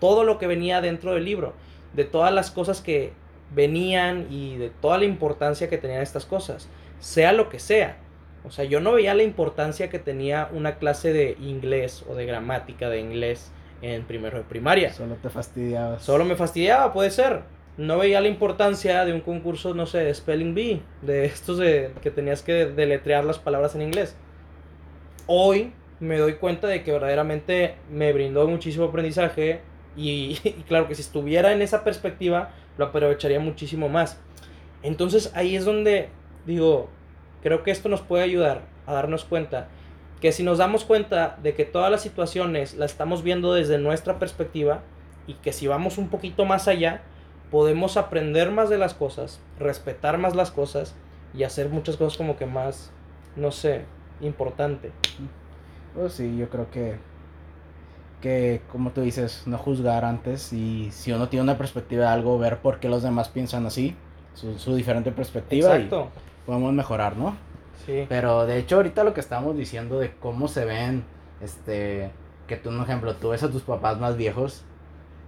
todo 0.00 0.24
lo 0.24 0.38
que 0.38 0.46
venía 0.46 0.80
dentro 0.80 1.14
del 1.14 1.24
libro, 1.24 1.54
de 1.92 2.04
todas 2.04 2.32
las 2.32 2.50
cosas 2.50 2.80
que 2.80 3.12
venían 3.54 4.26
y 4.30 4.56
de 4.56 4.70
toda 4.70 4.98
la 4.98 5.04
importancia 5.04 5.68
que 5.68 5.78
tenían 5.78 6.02
estas 6.02 6.24
cosas, 6.24 6.68
sea 7.00 7.32
lo 7.32 7.48
que 7.48 7.58
sea. 7.58 7.98
O 8.44 8.50
sea, 8.50 8.64
yo 8.64 8.80
no 8.80 8.92
veía 8.92 9.14
la 9.14 9.22
importancia 9.22 9.88
que 9.88 9.98
tenía 9.98 10.48
una 10.52 10.76
clase 10.76 11.12
de 11.12 11.36
inglés 11.40 12.04
o 12.08 12.14
de 12.14 12.26
gramática 12.26 12.88
de 12.88 13.00
inglés 13.00 13.50
en 13.82 14.04
primero 14.04 14.38
de 14.38 14.44
primaria. 14.44 14.92
Solo 14.92 15.16
te 15.16 15.30
fastidiaba. 15.30 15.98
Solo 15.98 16.24
me 16.24 16.36
fastidiaba, 16.36 16.92
puede 16.92 17.10
ser 17.10 17.42
no 17.76 17.98
veía 17.98 18.20
la 18.20 18.28
importancia 18.28 19.04
de 19.04 19.12
un 19.12 19.20
concurso, 19.20 19.74
no 19.74 19.86
sé, 19.86 19.98
de 19.98 20.14
Spelling 20.14 20.54
Bee, 20.54 20.82
de 21.02 21.24
estos 21.24 21.58
de 21.58 21.92
que 22.02 22.10
tenías 22.10 22.42
que 22.42 22.66
deletrear 22.66 23.24
las 23.24 23.38
palabras 23.38 23.74
en 23.74 23.82
inglés. 23.82 24.16
Hoy 25.26 25.72
me 26.00 26.18
doy 26.18 26.34
cuenta 26.34 26.68
de 26.68 26.82
que 26.82 26.92
verdaderamente 26.92 27.76
me 27.90 28.12
brindó 28.12 28.46
muchísimo 28.46 28.86
aprendizaje 28.86 29.60
y, 29.96 30.34
claro 30.66 30.88
que 30.88 30.94
si 30.94 31.02
estuviera 31.02 31.52
en 31.52 31.62
esa 31.62 31.84
perspectiva 31.84 32.50
lo 32.78 32.86
aprovecharía 32.86 33.40
muchísimo 33.40 33.88
más. 33.88 34.20
Entonces 34.82 35.32
ahí 35.34 35.56
es 35.56 35.64
donde 35.64 36.08
digo, 36.46 36.88
creo 37.42 37.62
que 37.62 37.70
esto 37.70 37.88
nos 37.88 38.02
puede 38.02 38.24
ayudar 38.24 38.62
a 38.86 38.92
darnos 38.92 39.24
cuenta 39.24 39.68
que 40.20 40.32
si 40.32 40.42
nos 40.42 40.58
damos 40.58 40.84
cuenta 40.84 41.38
de 41.42 41.54
que 41.54 41.64
todas 41.64 41.90
las 41.90 42.02
situaciones 42.02 42.74
las 42.74 42.92
estamos 42.92 43.22
viendo 43.22 43.52
desde 43.52 43.78
nuestra 43.78 44.18
perspectiva 44.18 44.82
y 45.26 45.34
que 45.34 45.52
si 45.52 45.66
vamos 45.66 45.98
un 45.98 46.08
poquito 46.08 46.44
más 46.44 46.66
allá, 46.68 47.02
podemos 47.54 47.96
aprender 47.96 48.50
más 48.50 48.68
de 48.68 48.78
las 48.78 48.94
cosas, 48.94 49.38
respetar 49.60 50.18
más 50.18 50.34
las 50.34 50.50
cosas 50.50 50.92
y 51.32 51.44
hacer 51.44 51.68
muchas 51.68 51.96
cosas 51.96 52.18
como 52.18 52.36
que 52.36 52.46
más, 52.46 52.90
no 53.36 53.52
sé, 53.52 53.84
importante. 54.20 54.90
Pues 55.94 56.14
sí, 56.14 56.36
yo 56.36 56.48
creo 56.48 56.68
que, 56.72 56.96
que 58.20 58.60
como 58.72 58.90
tú 58.90 59.02
dices, 59.02 59.44
no 59.46 59.56
juzgar 59.56 60.04
antes 60.04 60.52
y 60.52 60.90
si 60.90 61.12
uno 61.12 61.28
tiene 61.28 61.44
una 61.44 61.56
perspectiva 61.56 62.06
de 62.06 62.10
algo, 62.10 62.40
ver 62.40 62.58
por 62.58 62.80
qué 62.80 62.88
los 62.88 63.04
demás 63.04 63.28
piensan 63.28 63.66
así, 63.66 63.94
su, 64.34 64.74
diferente 64.74 65.12
perspectiva 65.12 65.76
Exacto. 65.76 66.08
y 66.42 66.46
podemos 66.46 66.72
mejorar, 66.72 67.16
¿no? 67.16 67.36
Sí. 67.86 68.04
Pero 68.08 68.46
de 68.46 68.58
hecho 68.58 68.78
ahorita 68.78 69.04
lo 69.04 69.14
que 69.14 69.20
estamos 69.20 69.56
diciendo 69.56 70.00
de 70.00 70.12
cómo 70.16 70.48
se 70.48 70.64
ven, 70.64 71.04
este, 71.40 72.10
que 72.48 72.56
tú, 72.56 72.70
un 72.70 72.82
ejemplo, 72.82 73.14
tú 73.14 73.28
ves 73.28 73.44
a 73.44 73.48
tus 73.48 73.62
papás 73.62 74.00
más 74.00 74.16
viejos, 74.16 74.64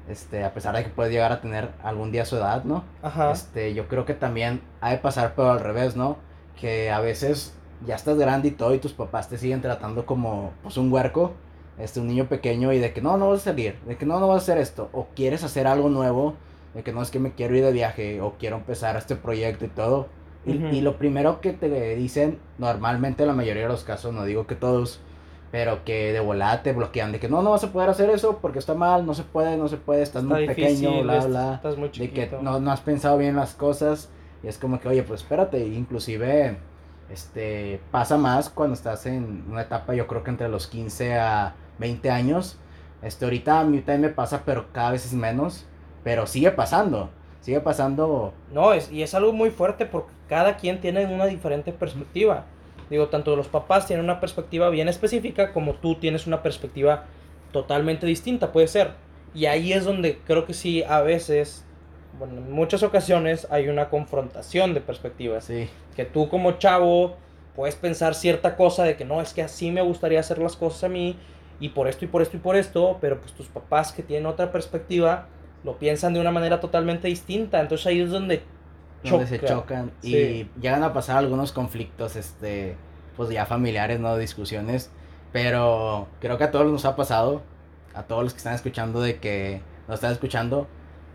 este, 0.08 0.44
a 0.44 0.52
pesar 0.54 0.76
de 0.76 0.84
que 0.84 0.90
puedes 0.90 1.12
llegar 1.12 1.32
a 1.32 1.40
tener 1.40 1.70
algún 1.82 2.12
día 2.12 2.24
su 2.24 2.36
edad, 2.36 2.64
¿no? 2.64 2.84
Ajá. 3.02 3.32
Este, 3.32 3.74
yo 3.74 3.88
creo 3.88 4.04
que 4.04 4.14
también 4.14 4.62
ha 4.80 4.90
de 4.90 4.98
pasar, 4.98 5.34
pero 5.34 5.50
al 5.50 5.60
revés, 5.60 5.96
¿no? 5.96 6.18
Que 6.60 6.90
a 6.90 7.00
veces 7.00 7.54
ya 7.84 7.94
estás 7.96 8.16
grande 8.18 8.48
y 8.48 8.50
todo 8.52 8.74
y 8.74 8.78
tus 8.78 8.92
papás 8.92 9.28
te 9.28 9.38
siguen 9.38 9.60
tratando 9.60 10.06
como, 10.06 10.52
pues, 10.62 10.76
un 10.76 10.92
huerco, 10.92 11.34
este, 11.78 12.00
un 12.00 12.06
niño 12.06 12.26
pequeño 12.26 12.72
y 12.72 12.78
de 12.78 12.92
que 12.92 13.02
no, 13.02 13.16
no 13.16 13.30
vas 13.30 13.40
a 13.40 13.44
salir, 13.44 13.78
de 13.86 13.96
que 13.96 14.06
no, 14.06 14.18
no 14.20 14.28
vas 14.28 14.36
a 14.36 14.42
hacer 14.42 14.58
esto, 14.58 14.88
o 14.92 15.08
quieres 15.14 15.44
hacer 15.44 15.66
algo 15.66 15.88
nuevo, 15.88 16.34
de 16.74 16.82
que 16.82 16.92
no 16.92 17.02
es 17.02 17.10
que 17.10 17.18
me 17.18 17.32
quiero 17.32 17.56
ir 17.56 17.64
de 17.64 17.72
viaje 17.72 18.20
o 18.20 18.34
quiero 18.38 18.56
empezar 18.56 18.96
este 18.96 19.16
proyecto 19.16 19.64
y 19.64 19.68
todo. 19.68 20.08
Y, 20.44 20.52
y 20.52 20.80
lo 20.80 20.96
primero 20.96 21.40
que 21.40 21.52
te 21.52 21.96
dicen, 21.96 22.38
normalmente 22.58 23.26
la 23.26 23.32
mayoría 23.32 23.64
de 23.64 23.68
los 23.68 23.82
casos, 23.82 24.14
no 24.14 24.24
digo 24.24 24.46
que 24.46 24.54
todos, 24.54 25.00
pero 25.50 25.84
que 25.84 26.12
de 26.12 26.20
volada 26.20 26.62
te 26.62 26.72
bloquean, 26.72 27.12
de 27.12 27.20
que 27.20 27.28
no, 27.28 27.42
no 27.42 27.52
vas 27.52 27.64
a 27.64 27.72
poder 27.72 27.88
hacer 27.88 28.10
eso 28.10 28.38
porque 28.40 28.58
está 28.58 28.74
mal, 28.74 29.06
no 29.06 29.14
se 29.14 29.22
puede, 29.22 29.56
no 29.56 29.68
se 29.68 29.76
puede, 29.76 30.02
estás 30.02 30.22
Está 30.22 30.34
muy 30.34 30.48
difícil, 30.48 30.88
pequeño, 30.88 31.02
bla, 31.02 31.24
bla. 31.26 31.54
estás 31.54 31.76
muy 31.76 31.88
De 31.88 32.10
que 32.10 32.30
no, 32.40 32.60
no 32.60 32.70
has 32.70 32.80
pensado 32.80 33.16
bien 33.18 33.36
las 33.36 33.54
cosas 33.54 34.10
y 34.42 34.48
es 34.48 34.58
como 34.58 34.80
que, 34.80 34.88
oye, 34.88 35.02
pues 35.02 35.22
espérate, 35.22 35.58
inclusive, 35.66 36.58
este, 37.10 37.80
pasa 37.90 38.16
más 38.16 38.50
cuando 38.50 38.74
estás 38.74 39.06
en 39.06 39.44
una 39.50 39.62
etapa, 39.62 39.94
yo 39.94 40.06
creo 40.06 40.22
que 40.22 40.30
entre 40.30 40.48
los 40.48 40.66
15 40.66 41.14
a 41.18 41.54
20 41.78 42.10
años, 42.10 42.58
este, 43.02 43.24
ahorita 43.24 43.60
a 43.60 43.64
mí 43.64 43.78
también 43.78 44.02
me 44.02 44.08
pasa, 44.08 44.42
pero 44.44 44.66
cada 44.72 44.90
vez 44.90 45.06
es 45.06 45.14
menos, 45.14 45.66
pero 46.02 46.26
sigue 46.26 46.50
pasando, 46.50 47.10
sigue 47.40 47.60
pasando, 47.60 48.34
No, 48.52 48.72
es, 48.72 48.90
y 48.90 49.02
es 49.02 49.14
algo 49.14 49.32
muy 49.32 49.50
fuerte 49.50 49.86
porque 49.86 50.12
cada 50.28 50.56
quien 50.56 50.80
tiene 50.80 51.06
una 51.06 51.26
diferente 51.26 51.72
perspectiva. 51.72 52.44
Digo, 52.90 53.08
tanto 53.08 53.34
los 53.36 53.48
papás 53.48 53.86
tienen 53.86 54.04
una 54.04 54.20
perspectiva 54.20 54.70
bien 54.70 54.88
específica 54.88 55.52
como 55.52 55.74
tú 55.74 55.96
tienes 55.96 56.26
una 56.26 56.42
perspectiva 56.42 57.04
totalmente 57.52 58.06
distinta, 58.06 58.52
puede 58.52 58.68
ser. 58.68 58.90
Y 59.34 59.46
ahí 59.46 59.72
es 59.72 59.84
donde 59.84 60.18
creo 60.26 60.46
que 60.46 60.54
sí, 60.54 60.82
a 60.82 61.02
veces, 61.02 61.64
bueno, 62.18 62.34
en 62.38 62.52
muchas 62.52 62.82
ocasiones 62.82 63.46
hay 63.50 63.68
una 63.68 63.88
confrontación 63.88 64.74
de 64.74 64.80
perspectivas. 64.80 65.44
sí, 65.44 65.68
Que 65.94 66.04
tú 66.04 66.28
como 66.28 66.52
chavo 66.52 67.16
puedes 67.54 67.74
pensar 67.74 68.14
cierta 68.14 68.56
cosa 68.56 68.84
de 68.84 68.96
que 68.96 69.04
no, 69.04 69.20
es 69.20 69.32
que 69.32 69.42
así 69.42 69.70
me 69.70 69.82
gustaría 69.82 70.20
hacer 70.20 70.38
las 70.38 70.56
cosas 70.56 70.84
a 70.84 70.88
mí 70.88 71.16
y 71.58 71.70
por 71.70 71.88
esto 71.88 72.04
y 72.04 72.08
por 72.08 72.22
esto 72.22 72.36
y 72.36 72.40
por 72.40 72.56
esto, 72.56 72.98
pero 73.00 73.18
pues 73.18 73.32
tus 73.32 73.46
papás 73.48 73.92
que 73.92 74.02
tienen 74.02 74.26
otra 74.26 74.52
perspectiva 74.52 75.26
lo 75.64 75.78
piensan 75.78 76.14
de 76.14 76.20
una 76.20 76.30
manera 76.30 76.60
totalmente 76.60 77.08
distinta. 77.08 77.60
Entonces 77.60 77.86
ahí 77.86 78.00
es 78.00 78.10
donde 78.10 78.42
donde 79.02 79.26
se 79.26 79.38
choca. 79.40 79.54
chocan 79.54 79.92
y 80.02 80.10
Sí. 80.12 80.50
llegan 80.60 80.82
a 80.82 80.92
pasar 80.92 81.18
algunos 81.18 81.52
conflictos, 81.52 82.16
este, 82.16 82.76
pues 83.16 83.30
ya 83.30 83.46
familiares, 83.46 84.00
¿no? 84.00 84.16
Discusiones, 84.16 84.90
pero 85.32 86.08
creo 86.20 86.38
que 86.38 86.44
a 86.44 86.50
todos 86.50 86.70
nos 86.70 86.84
ha 86.84 86.96
pasado, 86.96 87.42
a 87.94 88.02
todos 88.02 88.22
los 88.24 88.32
que 88.32 88.38
están 88.38 88.54
escuchando, 88.54 89.00
de 89.00 89.18
que 89.18 89.60
nos 89.88 89.96
están 89.96 90.12
escuchando, 90.12 90.66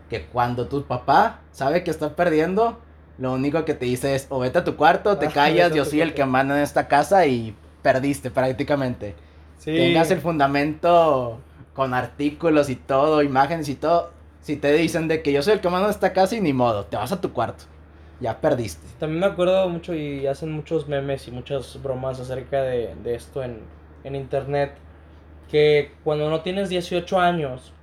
que 0.08 0.26
cuando 0.26 0.66
tu 0.68 0.84
papá 0.84 1.40
sabe 1.52 1.84
que 1.84 1.90
está 1.90 2.14
perdiendo, 2.16 2.78
lo 3.18 3.32
único 3.34 3.64
que 3.64 3.74
te 3.74 3.84
dice 3.86 4.14
es, 4.14 4.26
o 4.30 4.38
vete 4.40 4.58
a 4.58 4.64
tu 4.64 4.76
cuarto, 4.76 5.18
te 5.18 5.26
Ah, 5.28 5.32
callas, 5.32 5.74
yo 5.74 5.84
soy 5.84 6.00
el 6.00 6.14
que 6.14 6.24
manda 6.24 6.56
en 6.56 6.62
esta 6.62 6.88
casa 6.88 7.26
y 7.26 7.54
perdiste 7.82 8.30
prácticamente. 8.30 9.14
sí, 9.58 9.72
Tengas 9.76 10.10
el 10.10 10.20
fundamento 10.20 11.38
con 11.74 11.94
artículos 11.94 12.68
y 12.68 12.76
todo, 12.76 13.22
imágenes 13.22 13.68
y 13.68 13.74
todo, 13.74 14.10
si 14.40 14.56
te 14.56 14.72
dicen 14.72 15.08
de 15.08 15.22
que 15.22 15.32
yo 15.32 15.42
soy 15.42 15.54
el 15.54 15.60
que 15.60 15.68
manda 15.68 15.86
en 15.86 15.90
esta 15.94 16.12
casa 16.12 16.34
y 16.36 16.40
ni 16.40 16.52
modo, 16.52 16.84
te 16.86 16.96
vas 16.96 17.12
a 17.12 17.20
tu 17.20 17.32
cuarto, 17.32 17.64
ya 18.22 18.40
perdiste. 18.40 18.86
También 18.98 19.20
me 19.20 19.26
acuerdo 19.26 19.68
mucho 19.68 19.94
y 19.94 20.26
hacen 20.26 20.52
muchos 20.52 20.88
memes 20.88 21.26
y 21.28 21.32
muchas 21.32 21.82
bromas 21.82 22.20
acerca 22.20 22.62
de, 22.62 22.94
de 23.02 23.14
esto 23.14 23.42
en, 23.42 23.58
en 24.04 24.14
internet. 24.14 24.74
Que 25.50 25.92
cuando 26.04 26.30
no 26.30 26.40
tienes 26.40 26.70
18 26.70 27.20
años, 27.20 27.74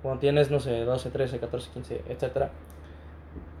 cuando 0.00 0.20
tienes, 0.20 0.50
no 0.50 0.60
sé, 0.60 0.84
12, 0.84 1.10
13, 1.10 1.38
14, 1.40 1.70
15, 1.74 2.02
etcétera, 2.08 2.50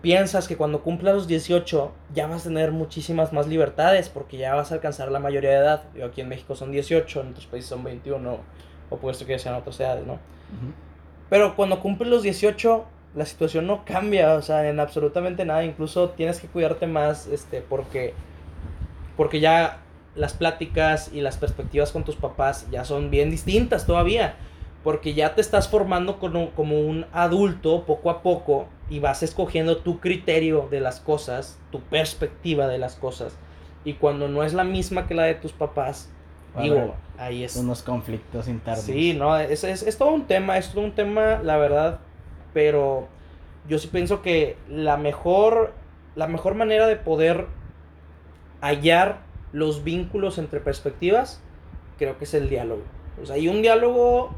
piensas 0.00 0.48
que 0.48 0.56
cuando 0.56 0.82
cumplas 0.82 1.14
los 1.14 1.26
18 1.26 1.92
ya 2.14 2.26
vas 2.26 2.42
a 2.42 2.48
tener 2.48 2.72
muchísimas 2.72 3.32
más 3.32 3.46
libertades 3.46 4.08
porque 4.08 4.36
ya 4.36 4.54
vas 4.54 4.72
a 4.72 4.76
alcanzar 4.76 5.10
la 5.10 5.18
mayoría 5.18 5.50
de 5.50 5.56
edad. 5.56 5.82
Digo, 5.92 6.06
aquí 6.06 6.20
en 6.20 6.28
México 6.28 6.54
son 6.54 6.72
18, 6.72 7.20
en 7.20 7.28
otros 7.28 7.46
países 7.46 7.68
son 7.68 7.84
21, 7.84 8.38
o 8.90 8.96
puesto 8.96 9.26
que 9.26 9.38
sean 9.38 9.54
otras 9.54 9.78
edades, 9.80 10.06
¿no? 10.06 10.18
Pero 11.30 11.56
cuando 11.56 11.80
cumples 11.80 12.10
los 12.10 12.22
18, 12.22 12.84
la 13.14 13.26
situación 13.26 13.66
no 13.66 13.84
cambia, 13.84 14.34
o 14.34 14.42
sea, 14.42 14.68
en 14.68 14.80
absolutamente 14.80 15.44
nada. 15.44 15.64
Incluso 15.64 16.10
tienes 16.10 16.40
que 16.40 16.46
cuidarte 16.46 16.86
más, 16.86 17.26
este, 17.26 17.60
porque, 17.60 18.14
porque 19.16 19.40
ya 19.40 19.78
las 20.14 20.34
pláticas 20.34 21.10
y 21.12 21.20
las 21.20 21.36
perspectivas 21.36 21.92
con 21.92 22.04
tus 22.04 22.16
papás 22.16 22.66
ya 22.70 22.84
son 22.84 23.10
bien 23.10 23.30
distintas 23.30 23.86
todavía. 23.86 24.36
Porque 24.82 25.14
ya 25.14 25.34
te 25.34 25.40
estás 25.40 25.68
formando 25.68 26.18
como, 26.18 26.50
como 26.50 26.80
un 26.80 27.06
adulto 27.12 27.84
poco 27.84 28.10
a 28.10 28.22
poco 28.22 28.66
y 28.90 28.98
vas 28.98 29.22
escogiendo 29.22 29.76
tu 29.76 30.00
criterio 30.00 30.66
de 30.70 30.80
las 30.80 30.98
cosas, 30.98 31.58
tu 31.70 31.80
perspectiva 31.80 32.66
de 32.66 32.78
las 32.78 32.96
cosas. 32.96 33.36
Y 33.84 33.94
cuando 33.94 34.26
no 34.28 34.42
es 34.42 34.54
la 34.54 34.64
misma 34.64 35.06
que 35.06 35.14
la 35.14 35.24
de 35.24 35.34
tus 35.34 35.52
papás, 35.52 36.10
digo, 36.60 36.74
Bueno, 36.74 36.94
ahí 37.16 37.44
es, 37.44 37.54
unos 37.54 37.82
conflictos 37.82 38.48
internos. 38.48 38.84
Sí, 38.84 39.14
no, 39.14 39.36
es, 39.36 39.62
es, 39.62 39.82
es 39.82 39.98
todo 39.98 40.10
un 40.10 40.26
tema, 40.26 40.58
es 40.58 40.70
todo 40.70 40.82
un 40.82 40.92
tema, 40.92 41.40
la 41.42 41.56
verdad, 41.58 42.00
pero 42.52 43.08
yo 43.68 43.78
sí 43.78 43.88
pienso 43.88 44.22
que 44.22 44.56
la 44.68 44.96
mejor, 44.96 45.72
la 46.14 46.26
mejor 46.26 46.54
manera 46.54 46.86
de 46.86 46.96
poder 46.96 47.46
hallar 48.60 49.20
los 49.52 49.84
vínculos 49.84 50.38
entre 50.38 50.60
perspectivas, 50.60 51.40
creo 51.98 52.18
que 52.18 52.24
es 52.24 52.34
el 52.34 52.48
diálogo. 52.48 52.82
O 53.22 53.26
sea, 53.26 53.38
y 53.38 53.48
un 53.48 53.62
diálogo 53.62 54.30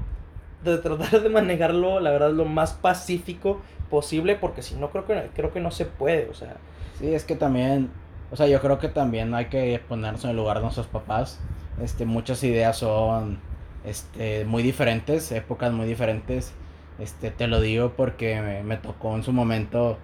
de 0.63 0.79
tratar 0.79 1.23
de 1.23 1.29
manejarlo, 1.29 2.01
la 2.01 2.11
verdad, 2.11 2.33
lo 2.33 2.45
más 2.45 2.73
pacífico 2.73 3.61
posible, 3.91 4.37
porque 4.37 4.63
si 4.63 4.75
no, 4.75 4.91
creo 4.91 5.07
que, 5.07 5.31
creo 5.35 5.53
que 5.53 5.61
no 5.61 5.71
se 5.71 5.85
puede, 5.85 6.29
o 6.31 6.35
sea, 6.35 6.57
Sí, 6.99 7.13
es 7.13 7.25
que 7.25 7.35
también, 7.35 7.91
o 8.31 8.37
sea, 8.37 8.47
yo 8.47 8.61
creo 8.61 8.79
que 8.79 8.89
también 8.89 9.35
hay 9.35 9.47
que 9.47 9.81
ponernos 9.89 10.25
en 10.25 10.31
el 10.31 10.37
lugar 10.37 10.59
de 10.59 10.63
nuestros 10.63 10.87
papás. 10.87 11.41
Este, 11.83 12.05
muchas 12.05 12.43
ideas 12.45 12.77
son, 12.77 13.41
este, 13.85 14.45
muy 14.45 14.63
diferentes, 14.63 15.31
épocas 15.33 15.73
muy 15.73 15.87
diferentes. 15.87 16.53
Este, 16.99 17.31
te 17.31 17.47
lo 17.47 17.61
digo 17.61 17.93
porque 17.97 18.41
me, 18.41 18.63
me 18.63 18.77
tocó 18.77 19.15
en 19.17 19.23
su 19.23 19.33
momento 19.33 19.99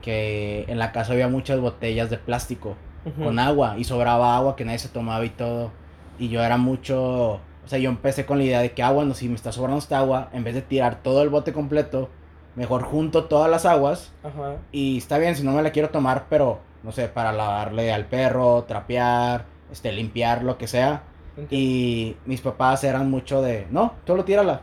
que 0.00 0.64
en 0.68 0.78
la 0.78 0.92
casa 0.92 1.12
había 1.12 1.28
muchas 1.28 1.60
botellas 1.60 2.10
de 2.10 2.18
plástico 2.18 2.76
con 3.22 3.38
agua 3.38 3.78
y 3.78 3.84
sobraba 3.84 4.36
agua 4.36 4.54
que 4.54 4.66
nadie 4.66 4.78
se 4.78 4.88
tomaba 4.88 5.24
y 5.24 5.30
todo. 5.30 5.70
Y 6.18 6.28
yo 6.28 6.42
era 6.42 6.58
mucho, 6.58 7.34
o 7.34 7.66
sea, 7.66 7.78
yo 7.78 7.88
empecé 7.88 8.26
con 8.26 8.38
la 8.38 8.44
idea 8.44 8.60
de 8.60 8.72
que, 8.72 8.82
ah, 8.82 8.90
bueno, 8.90 9.14
si 9.14 9.28
me 9.28 9.34
está 9.34 9.50
sobrando 9.50 9.78
esta 9.78 9.98
agua, 9.98 10.28
en 10.32 10.44
vez 10.44 10.54
de 10.54 10.62
tirar 10.62 11.02
todo 11.02 11.22
el 11.22 11.30
bote 11.30 11.52
completo, 11.54 12.10
mejor 12.54 12.82
junto 12.82 13.24
todas 13.24 13.50
las 13.50 13.64
aguas 13.64 14.12
ajá, 14.22 14.56
y 14.72 14.98
está 14.98 15.16
bien 15.18 15.36
si 15.36 15.42
no 15.42 15.52
me 15.52 15.62
la 15.62 15.70
quiero 15.70 15.90
tomar, 15.90 16.26
pero 16.28 16.60
no 16.82 16.92
sé, 16.92 17.08
para 17.08 17.32
lavarle 17.32 17.92
al 17.92 18.04
perro, 18.06 18.64
trapear, 18.64 19.46
este, 19.72 19.92
limpiar, 19.92 20.42
lo 20.42 20.58
que 20.58 20.66
sea. 20.66 21.04
entiendo. 21.36 21.54
Y 21.56 22.16
mis 22.26 22.40
papás 22.40 22.84
eran 22.84 23.10
mucho 23.10 23.40
de, 23.42 23.66
no, 23.70 23.94
solo 24.06 24.24
tírala. 24.24 24.62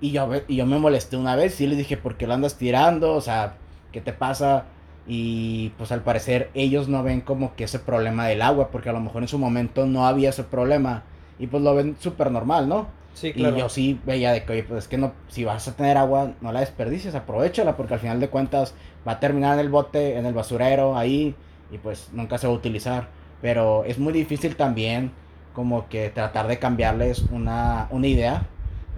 Y 0.00 0.12
yo, 0.12 0.30
y 0.48 0.56
yo 0.56 0.66
me 0.66 0.78
molesté 0.78 1.16
una 1.16 1.36
vez 1.36 1.60
y 1.60 1.66
les 1.66 1.78
dije, 1.78 1.96
¿por 1.96 2.16
qué 2.16 2.26
la 2.26 2.34
andas 2.34 2.56
tirando? 2.56 3.14
O 3.14 3.20
sea, 3.20 3.54
¿qué 3.92 4.00
te 4.00 4.12
pasa? 4.12 4.64
Y 5.06 5.70
pues 5.76 5.92
al 5.92 6.02
parecer 6.02 6.50
ellos 6.54 6.88
no 6.88 7.02
ven 7.02 7.20
como 7.20 7.54
que 7.54 7.64
ese 7.64 7.78
problema 7.78 8.26
del 8.26 8.42
agua, 8.42 8.70
porque 8.70 8.88
a 8.88 8.92
lo 8.92 9.00
mejor 9.00 9.22
en 9.22 9.28
su 9.28 9.38
momento 9.38 9.86
no 9.86 10.06
había 10.06 10.30
ese 10.30 10.44
problema. 10.44 11.02
Y 11.38 11.46
pues 11.46 11.62
lo 11.62 11.74
ven 11.74 11.96
súper 11.98 12.30
normal, 12.30 12.68
¿no? 12.68 12.88
sí, 13.14 13.32
claro. 13.32 13.56
Y 13.56 13.60
yo 13.60 13.68
sí 13.68 14.00
veía 14.04 14.32
de 14.32 14.44
que, 14.44 14.52
oye, 14.52 14.64
pues 14.64 14.84
es 14.84 14.88
que 14.88 14.98
no, 14.98 15.12
si 15.28 15.44
vas 15.44 15.66
a 15.68 15.76
tener 15.76 15.96
agua, 15.96 16.32
no 16.40 16.52
la 16.52 16.60
desperdicies, 16.60 17.14
aprovechala, 17.14 17.76
porque 17.76 17.94
al 17.94 18.00
final 18.00 18.20
de 18.20 18.28
cuentas 18.28 18.74
va 19.06 19.12
a 19.12 19.20
terminar 19.20 19.54
en 19.54 19.60
el 19.60 19.68
bote, 19.68 20.16
en 20.16 20.26
el 20.26 20.34
basurero, 20.34 20.96
ahí, 20.96 21.34
y 21.70 21.78
pues 21.78 22.10
nunca 22.12 22.38
se 22.38 22.46
va 22.46 22.52
a 22.52 22.56
utilizar. 22.56 23.08
Pero 23.42 23.84
es 23.84 23.98
muy 23.98 24.12
difícil 24.12 24.56
también 24.56 25.12
como 25.54 25.88
que 25.88 26.10
tratar 26.10 26.46
de 26.46 26.58
cambiarles 26.58 27.24
una, 27.30 27.88
una 27.90 28.06
idea. 28.06 28.46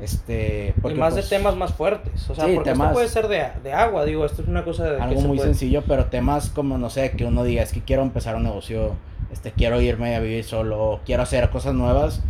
Este, 0.03 0.75
y 0.85 0.95
más 0.95 1.15
pues, 1.15 1.31
de 1.31 1.37
temas 1.37 1.55
más 1.57 1.73
fuertes. 1.75 2.29
O 2.29 2.35
sea, 2.35 2.47
sí, 2.47 2.55
porque 2.57 2.71
temas- 2.71 2.87
esto 2.89 2.95
puede 2.95 3.09
ser 3.09 3.29
de, 3.29 3.47
de 3.63 3.73
agua, 3.73 4.05
digo, 4.05 4.25
esto 4.27 4.43
es 4.43 4.49
una 4.49 4.65
cosa 4.65 4.85
de 4.91 5.01
Algo 5.01 5.21
muy 5.21 5.37
puede- 5.37 5.51
sencillo, 5.51 5.85
pero 5.87 6.07
temas 6.07 6.51
como, 6.51 6.77
no 6.77 6.91
sé, 6.91 7.13
que 7.13 7.25
uno 7.25 7.45
diga, 7.45 7.63
es 7.63 7.73
que 7.73 7.83
quiero 7.83 8.03
empezar 8.03 8.35
un 8.35 8.43
negocio, 8.43 8.97
este, 9.33 9.53
quiero 9.53 9.81
irme 9.81 10.17
a 10.17 10.21
vivir 10.21 10.43
solo, 10.43 11.01
quiero 11.07 11.23
hacer 11.23 11.49
cosas 11.51 11.75
nuevas, 11.75 12.21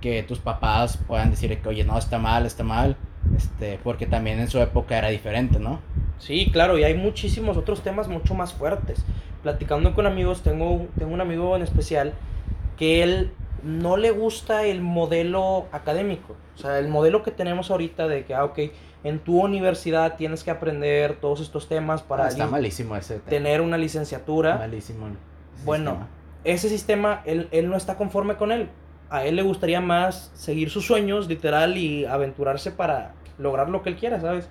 que 0.00 0.24
tus 0.24 0.40
papás 0.40 0.98
puedan 1.06 1.30
decir 1.30 1.56
que, 1.60 1.68
oye, 1.68 1.84
no, 1.84 1.96
está 1.98 2.18
mal, 2.18 2.46
está 2.46 2.64
mal, 2.64 2.96
este, 3.36 3.78
porque 3.84 4.06
también 4.06 4.40
en 4.40 4.48
su 4.50 4.58
época 4.58 4.98
era 4.98 5.08
diferente, 5.08 5.60
¿no? 5.60 5.78
Sí, 6.18 6.50
claro, 6.52 6.78
y 6.78 6.84
hay 6.84 6.94
muchísimos 6.94 7.56
otros 7.56 7.82
temas 7.82 8.08
mucho 8.08 8.34
más 8.34 8.52
fuertes. 8.54 9.04
Platicando 9.44 9.94
con 9.94 10.06
amigos, 10.06 10.42
tengo, 10.42 10.86
tengo 10.98 11.14
un 11.14 11.20
amigo 11.20 11.54
en 11.56 11.62
especial 11.62 12.12
que 12.76 13.02
él 13.02 13.30
no 13.62 13.96
le 13.96 14.10
gusta 14.10 14.64
el 14.64 14.80
modelo 14.80 15.66
académico. 15.72 16.36
O 16.56 16.58
sea, 16.58 16.78
el 16.78 16.88
modelo 16.88 17.22
que 17.22 17.30
tenemos 17.30 17.70
ahorita 17.70 18.08
de 18.08 18.24
que, 18.24 18.34
ah, 18.34 18.44
ok, 18.44 18.58
en 19.04 19.18
tu 19.18 19.40
universidad 19.40 20.16
tienes 20.16 20.44
que 20.44 20.50
aprender 20.50 21.16
todos 21.20 21.40
estos 21.40 21.68
temas 21.68 22.02
para 22.02 22.26
Ah, 22.26 22.28
está 22.28 22.46
malísimo 22.46 22.96
ese 22.96 23.14
tema. 23.14 23.30
tener 23.30 23.60
una 23.60 23.78
licenciatura. 23.78 24.56
Malísimo. 24.58 25.06
Bueno, 25.64 25.90
sistema. 25.90 26.08
Ese 26.44 26.68
sistema, 26.68 27.22
él, 27.24 27.48
él 27.50 27.68
no 27.68 27.76
está 27.76 27.96
conforme 27.96 28.36
con 28.36 28.52
él. 28.52 28.68
a 29.10 29.24
él 29.24 29.34
le 29.36 29.42
gustaría 29.42 29.80
más 29.80 30.30
seguir 30.34 30.70
sus 30.70 30.86
sueños, 30.86 31.26
literal, 31.28 31.76
y 31.76 32.04
aventurarse 32.04 32.70
para 32.70 33.12
lograr 33.38 33.68
lo 33.68 33.82
que 33.82 33.88
él 33.90 33.96
quiera, 33.96 34.20
¿sabes? 34.20 34.48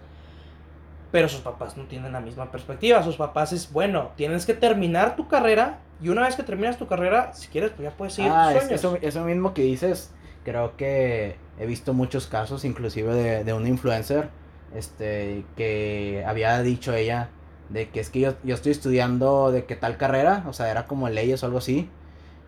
Pero 1.11 1.27
sus 1.27 1.41
papás 1.41 1.75
no 1.77 1.85
tienen 1.85 2.11
la 2.13 2.19
misma 2.21 2.51
perspectiva. 2.51 3.01
Sus 3.03 3.15
papás 3.17 3.51
es, 3.53 3.71
bueno, 3.71 4.11
tienes 4.15 4.45
que 4.45 4.53
terminar 4.53 5.15
tu 5.15 5.27
carrera 5.27 5.79
y 6.01 6.09
una 6.09 6.21
vez 6.23 6.35
que 6.35 6.43
terminas 6.43 6.77
tu 6.77 6.87
carrera, 6.87 7.33
si 7.33 7.47
quieres, 7.47 7.71
pues 7.71 7.83
ya 7.89 7.97
puedes 7.97 8.13
seguir 8.13 8.31
Ah, 8.33 8.51
tus 8.53 8.53
sueños. 8.63 8.71
eso, 8.79 8.97
eso 9.01 9.23
mismo 9.25 9.53
que 9.53 9.63
dices, 9.63 10.11
creo 10.45 10.77
que 10.77 11.35
he 11.57 11.65
visto 11.65 11.93
muchos 11.93 12.27
casos, 12.27 12.63
inclusive 12.63 13.13
de, 13.13 13.43
de 13.43 13.53
una 13.53 13.67
influencer, 13.69 14.29
este, 14.75 15.45
que 15.57 16.23
había 16.27 16.61
dicho 16.61 16.93
ella, 16.93 17.29
de 17.69 17.89
que 17.89 17.99
es 17.99 18.09
que 18.09 18.19
yo, 18.21 18.33
yo 18.43 18.55
estoy 18.55 18.71
estudiando 18.71 19.51
de 19.51 19.65
que 19.65 19.75
tal 19.75 19.97
carrera, 19.97 20.43
o 20.47 20.53
sea, 20.53 20.69
era 20.71 20.85
como 20.87 21.09
leyes 21.09 21.43
o 21.43 21.47
algo 21.47 21.57
así, 21.57 21.89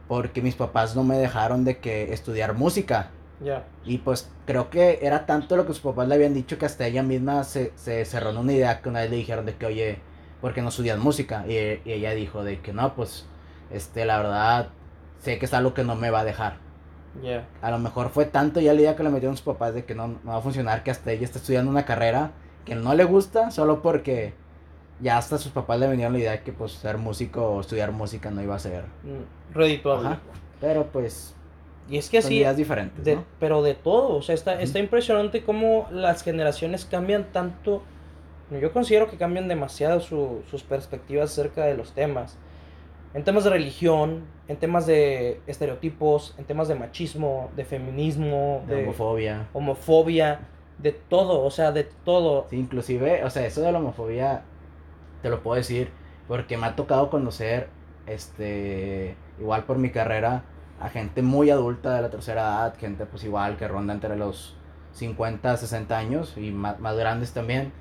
porque 0.07 0.41
mis 0.41 0.55
papás 0.55 0.95
no 0.95 1.03
me 1.03 1.17
dejaron 1.17 1.63
de 1.65 1.79
que 1.79 2.13
estudiar 2.13 2.53
música. 2.53 3.09
Y 3.85 3.97
pues 3.99 4.31
creo 4.45 4.69
que 4.69 4.99
era 5.01 5.25
tanto 5.25 5.55
lo 5.57 5.65
que 5.65 5.73
sus 5.73 5.81
papás 5.81 6.07
le 6.07 6.15
habían 6.15 6.33
dicho 6.33 6.57
que 6.57 6.65
hasta 6.65 6.85
ella 6.85 7.03
misma 7.03 7.43
se, 7.43 7.71
se 7.75 8.05
cerró 8.05 8.29
en 8.31 8.37
una 8.37 8.53
idea 8.53 8.81
que 8.81 8.89
una 8.89 9.01
vez 9.01 9.09
le 9.09 9.17
dijeron 9.17 9.45
de 9.45 9.55
que, 9.55 9.65
oye, 9.65 9.99
¿por 10.41 10.53
qué 10.53 10.61
no 10.61 10.69
estudias 10.69 10.99
música? 10.99 11.45
Y, 11.47 11.53
y 11.53 11.93
ella 11.93 12.11
dijo 12.11 12.43
de 12.43 12.61
que 12.61 12.73
no, 12.73 12.93
pues, 12.95 13.25
este, 13.71 14.05
la 14.05 14.17
verdad, 14.17 14.69
sé 15.19 15.39
que 15.39 15.45
es 15.45 15.53
algo 15.53 15.73
que 15.73 15.83
no 15.83 15.95
me 15.95 16.09
va 16.11 16.21
a 16.21 16.23
dejar. 16.25 16.57
Ya. 17.21 17.47
A 17.61 17.71
lo 17.71 17.79
mejor 17.79 18.09
fue 18.09 18.25
tanto 18.25 18.59
ya 18.59 18.73
la 18.73 18.81
idea 18.81 18.95
que 18.95 19.03
le 19.03 19.09
metieron 19.09 19.35
sus 19.35 19.45
papás 19.45 19.73
de 19.73 19.85
que 19.85 19.95
no, 19.95 20.07
no 20.07 20.31
va 20.31 20.37
a 20.37 20.41
funcionar, 20.41 20.83
que 20.83 20.91
hasta 20.91 21.11
ella 21.11 21.25
está 21.25 21.39
estudiando 21.39 21.69
una 21.71 21.85
carrera 21.85 22.31
que 22.65 22.75
no 22.75 22.93
le 22.93 23.03
gusta, 23.03 23.51
solo 23.51 23.81
porque 23.81 24.33
ya 25.01 25.17
hasta 25.17 25.37
sus 25.37 25.51
papás 25.51 25.79
le 25.79 25.89
vinieron 25.89 26.13
la 26.13 26.19
idea 26.19 26.31
de 26.31 26.43
que 26.43 26.53
pues 26.53 26.73
ser 26.73 26.97
músico 26.97 27.43
o 27.49 27.61
estudiar 27.61 27.91
música 27.91 28.29
no 28.31 28.41
iba 28.41 28.55
a 28.55 28.59
ser. 28.59 28.85
Mm, 29.03 29.53
Redituable. 29.53 30.07
Ajá. 30.09 30.19
Pero 30.59 30.87
pues, 30.87 31.35
Y 31.91 31.97
es 31.97 32.09
que 32.09 32.19
así, 32.19 32.37
ideas 32.37 32.55
diferentes, 32.57 33.03
de- 33.03 33.17
¿no? 33.17 33.25
pero 33.39 33.61
de 33.61 33.75
todo, 33.75 34.15
o 34.15 34.21
sea, 34.21 34.33
está, 34.33 34.53
Ujú. 34.53 34.61
está 34.63 34.79
impresionante 34.79 35.43
cómo 35.43 35.87
las 35.91 36.23
generaciones 36.23 36.85
cambian 36.85 37.25
tanto. 37.31 37.83
Yo 38.61 38.71
considero 38.73 39.09
que 39.09 39.17
cambian 39.17 39.47
demasiado 39.47 39.99
su- 39.99 40.41
sus 40.49 40.63
perspectivas 40.63 41.31
acerca 41.31 41.65
de 41.65 41.75
los 41.75 41.91
temas. 41.93 42.37
En 43.13 43.23
temas 43.25 43.43
de 43.43 43.49
religión, 43.49 44.23
en 44.47 44.55
temas 44.57 44.85
de 44.87 45.41
estereotipos, 45.47 46.33
en 46.37 46.45
temas 46.45 46.69
de 46.69 46.75
machismo, 46.75 47.51
de 47.57 47.65
feminismo, 47.65 48.63
De 48.67 48.75
de 48.75 48.83
homofobia. 48.83 49.47
homofobia, 49.53 50.39
de 50.77 50.93
todo, 50.93 51.43
o 51.43 51.51
sea, 51.51 51.71
de 51.73 51.83
todo. 52.05 52.47
Sí, 52.49 52.57
inclusive, 52.57 53.23
o 53.25 53.29
sea, 53.29 53.45
eso 53.45 53.61
de 53.61 53.71
la 53.71 53.79
homofobia, 53.79 54.43
te 55.21 55.29
lo 55.29 55.43
puedo 55.43 55.57
decir, 55.57 55.89
porque 56.27 56.55
me 56.57 56.67
ha 56.67 56.75
tocado 56.77 57.09
conocer, 57.09 57.67
este, 58.07 59.15
igual 59.39 59.63
por 59.65 59.77
mi 59.77 59.89
carrera, 59.89 60.43
a 60.81 60.89
gente 60.89 61.21
muy 61.21 61.49
adulta 61.51 61.95
de 61.95 62.01
la 62.01 62.09
tercera 62.09 62.41
edad, 62.41 62.75
gente 62.79 63.05
pues 63.05 63.23
igual 63.23 63.57
que 63.57 63.67
ronda 63.67 63.93
entre 63.93 64.15
los 64.17 64.57
50, 64.93 65.57
60 65.57 65.97
años 65.97 66.33
y 66.37 66.51
más, 66.51 66.79
más 66.79 66.97
grandes 66.97 67.33
también, 67.33 67.71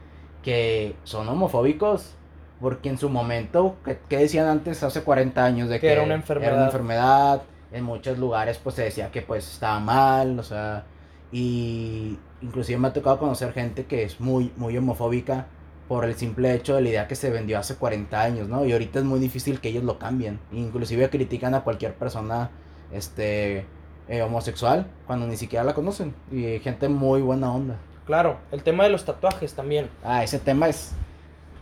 que 0.42 1.00
son 1.04 1.28
homofóbicos, 1.28 2.16
porque 2.60 2.90
en 2.90 2.98
su 2.98 3.08
momento, 3.08 3.76
¿qué, 3.84 3.98
qué 4.08 4.18
decían 4.18 4.46
antes, 4.46 4.82
hace 4.82 5.02
40 5.02 5.44
años? 5.44 5.68
De 5.68 5.80
Que 5.80 5.86
que, 5.86 5.92
era 5.92 6.02
una 6.02 6.14
Era 6.38 6.52
enfermedad. 6.52 6.54
una 6.56 6.66
enfermedad, 6.66 7.42
en 7.72 7.84
muchos 7.84 8.18
lugares 8.18 8.58
pues 8.58 8.74
se 8.76 8.82
decía 8.82 9.10
que 9.10 9.22
pues 9.22 9.48
estaba 9.50 9.80
mal, 9.80 10.38
o 10.38 10.42
sea, 10.42 10.84
y 11.32 12.18
inclusive 12.42 12.78
me 12.78 12.88
ha 12.88 12.92
tocado 12.92 13.18
conocer 13.18 13.52
gente 13.52 13.86
que 13.86 14.02
es 14.04 14.20
muy, 14.20 14.52
muy 14.56 14.76
homofóbica 14.76 15.46
por 15.88 16.04
el 16.04 16.14
simple 16.16 16.54
hecho 16.54 16.76
de 16.76 16.82
la 16.82 16.88
idea 16.90 17.08
que 17.08 17.16
se 17.16 17.30
vendió 17.30 17.58
hace 17.58 17.76
40 17.76 18.20
años, 18.20 18.48
¿no? 18.48 18.64
Y 18.64 18.72
ahorita 18.72 19.00
es 19.00 19.04
muy 19.04 19.20
difícil 19.20 19.60
que 19.60 19.68
ellos 19.70 19.84
lo 19.84 19.98
cambien. 19.98 20.40
Inclusive 20.52 21.10
critican 21.10 21.54
a 21.54 21.62
cualquier 21.64 21.94
persona 21.96 22.50
este 22.92 23.66
eh, 24.08 24.22
homosexual 24.22 24.86
cuando 25.06 25.26
ni 25.26 25.36
siquiera 25.36 25.64
la 25.64 25.74
conocen. 25.74 26.14
Y 26.30 26.58
gente 26.60 26.88
muy 26.88 27.22
buena 27.22 27.52
onda. 27.52 27.76
Claro, 28.06 28.38
el 28.50 28.62
tema 28.62 28.84
de 28.84 28.90
los 28.90 29.04
tatuajes 29.04 29.54
también. 29.54 29.88
Ah, 30.02 30.24
ese 30.24 30.38
tema 30.38 30.68
es... 30.68 30.94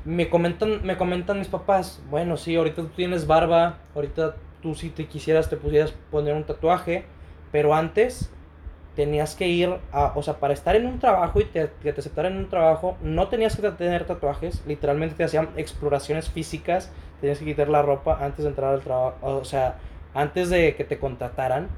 Me 0.04 0.30
comentan, 0.30 0.86
me 0.86 0.96
comentan 0.96 1.38
mis 1.38 1.48
papás, 1.48 2.00
bueno, 2.08 2.38
sí, 2.38 2.56
ahorita 2.56 2.82
tú 2.82 2.88
tienes 2.88 3.26
barba, 3.26 3.78
ahorita 3.94 4.36
tú 4.62 4.74
si 4.74 4.88
te 4.88 5.06
quisieras 5.06 5.50
te 5.50 5.56
pusieras 5.56 5.92
poner 6.10 6.34
un 6.34 6.44
tatuaje, 6.44 7.04
pero 7.52 7.74
antes 7.74 8.30
tenías 8.94 9.34
que 9.34 9.48
ir 9.48 9.76
a, 9.92 10.12
o 10.14 10.22
sea, 10.22 10.40
para 10.40 10.54
estar 10.54 10.74
en 10.76 10.86
un 10.86 10.98
trabajo 10.98 11.40
y 11.40 11.44
te, 11.44 11.70
que 11.82 11.92
te 11.92 12.00
aceptaran 12.00 12.32
en 12.32 12.38
un 12.38 12.48
trabajo, 12.48 12.96
no 13.02 13.28
tenías 13.28 13.56
que 13.56 13.70
tener 13.70 14.06
tatuajes, 14.06 14.62
literalmente 14.66 15.16
te 15.16 15.24
hacían 15.24 15.50
exploraciones 15.56 16.30
físicas, 16.30 16.90
tenías 17.20 17.38
que 17.38 17.44
quitar 17.44 17.68
la 17.68 17.82
ropa 17.82 18.18
antes 18.20 18.44
de 18.44 18.50
entrar 18.50 18.74
al 18.74 18.80
trabajo, 18.80 19.16
o 19.22 19.44
sea, 19.44 19.76
antes 20.14 20.50
de 20.50 20.74
que 20.74 20.84
te 20.84 20.98
contrataran, 20.98 21.68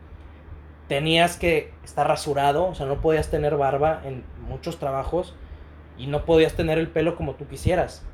tenías 0.88 1.36
que 1.36 1.72
estar 1.84 2.06
rasurado, 2.06 2.66
o 2.66 2.74
sea, 2.74 2.86
no 2.86 3.00
podías 3.00 3.30
tener 3.30 3.56
barba 3.56 4.02
en 4.04 4.24
muchos 4.48 4.78
trabajos 4.78 5.34
y 5.96 6.06
no 6.06 6.24
podías 6.24 6.54
tener 6.54 6.78
el 6.78 6.88
pelo 6.88 7.16
como 7.16 7.34
tú 7.34 7.46
quisieras. 7.46 8.04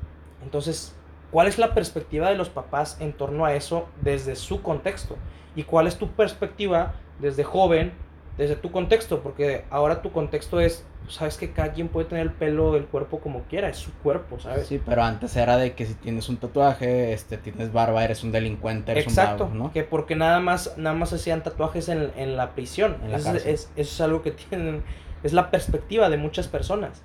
Entonces, 0.43 0.95
¿cuál 1.31 1.47
es 1.47 1.57
la 1.57 1.73
perspectiva 1.73 2.29
de 2.29 2.35
los 2.35 2.49
papás 2.49 2.97
en 2.99 3.13
torno 3.13 3.45
a 3.45 3.55
eso 3.55 3.87
desde 4.01 4.35
su 4.35 4.61
contexto? 4.61 5.17
¿Y 5.55 5.63
cuál 5.63 5.87
es 5.87 5.97
tu 5.97 6.09
perspectiva 6.09 6.93
desde 7.19 7.43
joven, 7.43 7.93
desde 8.37 8.55
tu 8.55 8.71
contexto? 8.71 9.21
Porque 9.21 9.65
ahora 9.69 10.01
tu 10.01 10.11
contexto 10.11 10.59
es, 10.59 10.85
sabes 11.09 11.37
que 11.37 11.51
cada 11.51 11.73
quien 11.73 11.87
puede 11.87 12.07
tener 12.07 12.23
el 12.27 12.31
pelo 12.33 12.73
del 12.73 12.85
cuerpo 12.85 13.19
como 13.19 13.41
quiera, 13.43 13.69
es 13.69 13.77
su 13.77 13.91
cuerpo, 14.03 14.39
¿sabes? 14.39 14.67
Sí, 14.67 14.81
pero 14.85 15.03
antes 15.03 15.35
era 15.35 15.57
de 15.57 15.73
que 15.73 15.85
si 15.85 15.93
tienes 15.95 16.29
un 16.29 16.37
tatuaje, 16.37 17.13
este, 17.13 17.37
tienes 17.37 17.71
barba, 17.73 18.03
eres 18.03 18.23
un 18.23 18.31
delincuente, 18.31 18.91
eres 18.91 19.05
Exacto, 19.07 19.45
un 19.45 19.49
vago, 19.53 19.63
¿no? 19.65 19.71
que 19.73 19.83
porque 19.83 20.15
nada 20.15 20.39
más, 20.39 20.77
nada 20.77 20.95
más 20.95 21.13
hacían 21.13 21.43
tatuajes 21.43 21.89
en, 21.89 22.11
en 22.17 22.35
la 22.37 22.51
prisión. 22.55 22.97
En 23.03 23.11
la 23.11 23.17
Eso 23.17 23.35
es- 23.35 23.45
es- 23.45 23.71
eso 23.75 23.93
es 23.95 24.01
algo 24.01 24.21
que 24.21 24.31
tienen, 24.31 24.83
es 25.23 25.33
la 25.33 25.49
perspectiva 25.49 26.09
de 26.09 26.17
muchas 26.17 26.47
personas. 26.47 27.01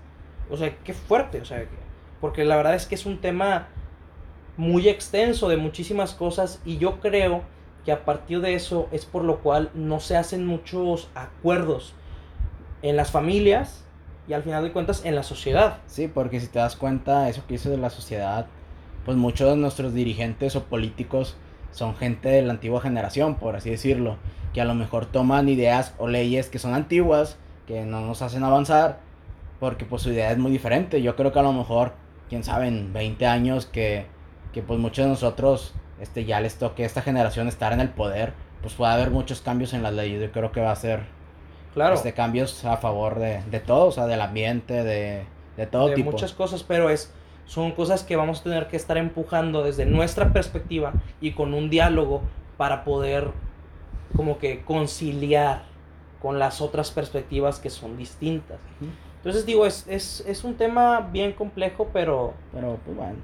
O 0.50 0.56
sea, 0.56 0.76
qué 0.84 0.92
fuerte, 0.92 1.40
o 1.40 1.44
sea, 1.44 1.60
que- 1.60 1.68
porque 2.20 2.44
la 2.44 2.56
verdad 2.56 2.74
es 2.74 2.86
que 2.86 2.94
es 2.94 3.06
un 3.06 3.20
tema 3.20 3.68
muy 4.56 4.88
extenso 4.88 5.48
de 5.48 5.56
muchísimas 5.56 6.12
cosas 6.14 6.60
y 6.64 6.76
yo 6.78 7.00
creo 7.00 7.42
que 7.84 7.92
a 7.92 8.04
partir 8.04 8.40
de 8.40 8.54
eso 8.54 8.88
es 8.92 9.04
por 9.06 9.24
lo 9.24 9.38
cual 9.38 9.70
no 9.74 10.00
se 10.00 10.16
hacen 10.16 10.46
muchos 10.46 11.08
acuerdos 11.14 11.94
en 12.82 12.96
las 12.96 13.10
familias 13.10 13.84
y 14.28 14.34
al 14.34 14.42
final 14.42 14.62
de 14.62 14.72
cuentas 14.72 15.04
en 15.04 15.14
la 15.14 15.22
sociedad. 15.22 15.78
Sí, 15.86 16.08
porque 16.08 16.40
si 16.40 16.46
te 16.46 16.58
das 16.58 16.76
cuenta, 16.76 17.28
eso 17.28 17.44
que 17.46 17.54
hizo 17.54 17.70
de 17.70 17.78
la 17.78 17.90
sociedad, 17.90 18.46
pues 19.04 19.16
muchos 19.16 19.50
de 19.50 19.56
nuestros 19.56 19.94
dirigentes 19.94 20.54
o 20.54 20.64
políticos 20.64 21.36
son 21.72 21.96
gente 21.96 22.28
de 22.28 22.42
la 22.42 22.52
antigua 22.52 22.80
generación, 22.80 23.36
por 23.36 23.56
así 23.56 23.70
decirlo, 23.70 24.16
que 24.52 24.60
a 24.60 24.64
lo 24.64 24.74
mejor 24.74 25.06
toman 25.06 25.48
ideas 25.48 25.94
o 25.98 26.06
leyes 26.06 26.48
que 26.50 26.58
son 26.58 26.74
antiguas, 26.74 27.36
que 27.66 27.84
no 27.84 28.00
nos 28.00 28.22
hacen 28.22 28.44
avanzar, 28.44 29.00
porque 29.58 29.84
pues 29.84 30.02
su 30.02 30.10
idea 30.10 30.30
es 30.30 30.38
muy 30.38 30.52
diferente. 30.52 31.02
Yo 31.02 31.16
creo 31.16 31.32
que 31.32 31.38
a 31.38 31.42
lo 31.42 31.52
mejor, 31.52 31.94
quién 32.28 32.44
sabe, 32.44 32.68
en 32.68 32.92
20 32.92 33.26
años 33.26 33.66
que, 33.66 34.06
que 34.52 34.62
pues 34.62 34.78
muchos 34.78 35.04
de 35.04 35.10
nosotros 35.10 35.74
este, 36.02 36.26
ya 36.26 36.40
les 36.40 36.56
toque 36.56 36.82
a 36.82 36.86
esta 36.86 37.00
generación 37.00 37.48
estar 37.48 37.72
en 37.72 37.80
el 37.80 37.88
poder, 37.88 38.34
pues 38.60 38.74
puede 38.74 38.92
haber 38.92 39.10
muchos 39.10 39.40
cambios 39.40 39.72
en 39.72 39.82
las 39.82 39.94
leyes. 39.94 40.20
Yo 40.20 40.30
creo 40.30 40.52
que 40.52 40.60
va 40.60 40.72
a 40.72 40.76
ser 40.76 41.00
Claro. 41.72 41.94
este, 41.94 42.12
cambios 42.12 42.64
a 42.66 42.76
favor 42.76 43.18
de, 43.18 43.40
de 43.50 43.58
todo, 43.60 43.86
o 43.86 43.92
sea, 43.92 44.06
del 44.06 44.20
ambiente, 44.20 44.84
de, 44.84 45.24
de 45.56 45.66
todo 45.66 45.88
de 45.88 45.94
tipo. 45.94 46.10
muchas 46.10 46.32
cosas, 46.34 46.62
pero 46.62 46.90
es 46.90 47.10
son 47.46 47.72
cosas 47.72 48.04
que 48.04 48.14
vamos 48.16 48.40
a 48.40 48.42
tener 48.44 48.68
que 48.68 48.76
estar 48.76 48.96
empujando 48.98 49.62
desde 49.64 49.84
nuestra 49.86 50.32
perspectiva 50.32 50.92
y 51.20 51.32
con 51.32 51.54
un 51.54 51.70
diálogo 51.70 52.22
para 52.56 52.84
poder 52.84 53.30
como 54.16 54.38
que 54.38 54.62
conciliar 54.64 55.62
con 56.20 56.38
las 56.38 56.60
otras 56.60 56.90
perspectivas 56.92 57.58
que 57.58 57.68
son 57.70 57.96
distintas. 57.96 58.58
Entonces 59.16 59.44
digo, 59.46 59.66
es, 59.66 59.86
es, 59.88 60.22
es 60.26 60.44
un 60.44 60.54
tema 60.54 61.00
bien 61.12 61.32
complejo, 61.32 61.88
pero, 61.92 62.34
Pero 62.52 62.78
pues 62.84 62.96
bueno, 62.96 63.16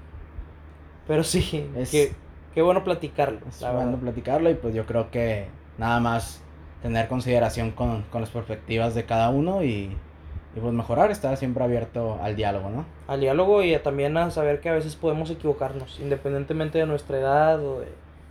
pero 1.07 1.23
sí, 1.25 1.71
Es- 1.77 1.91
qué, 1.91 2.15
qué 2.59 2.63
bueno 2.63 2.83
platicarlo. 2.83 3.39
es 3.49 3.61
la 3.61 3.71
bueno 3.71 3.93
verdad. 3.93 4.03
platicarlo 4.03 4.51
y 4.51 4.55
pues 4.55 4.75
yo 4.75 4.85
creo 4.85 5.11
que 5.11 5.47
nada 5.79 6.01
más 6.01 6.43
tener 6.83 7.07
consideración 7.09 7.71
con, 7.71 8.03
con 8.11 8.21
las 8.21 8.31
perspectivas 8.31 8.95
de 8.97 9.05
cada 9.05 9.31
uno 9.31 9.63
y, 9.63 9.97
y 10.57 10.61
pues 10.61 10.73
mejorar, 10.73 11.11
estar 11.13 11.37
siempre 11.37 11.63
abierto 11.63 12.19
al 12.23 12.35
diálogo, 12.37 12.71
¿no? 12.71 12.85
Al 13.07 13.21
diálogo 13.21 13.63
y 13.63 13.75
a- 13.75 13.83
también 13.83 14.17
a 14.17 14.31
saber 14.31 14.61
que 14.61 14.69
a 14.71 14.75
veces 14.75 14.97
podemos 14.97 15.31
equivocarnos, 15.31 16.01
independientemente 16.01 16.79
de 16.79 16.87
nuestra 16.87 17.19
edad 17.19 17.65
o 17.65 17.81
de, 17.81 17.89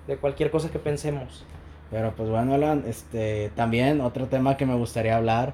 de 0.07 0.17
cualquier 0.17 0.51
cosa 0.51 0.69
que 0.69 0.79
pensemos. 0.79 1.45
Pero 1.89 2.11
pues 2.15 2.29
bueno, 2.29 2.53
Alan, 2.53 2.83
este, 2.87 3.49
también 3.55 4.01
otro 4.01 4.27
tema 4.27 4.57
que 4.57 4.65
me 4.65 4.75
gustaría 4.75 5.15
hablar, 5.15 5.53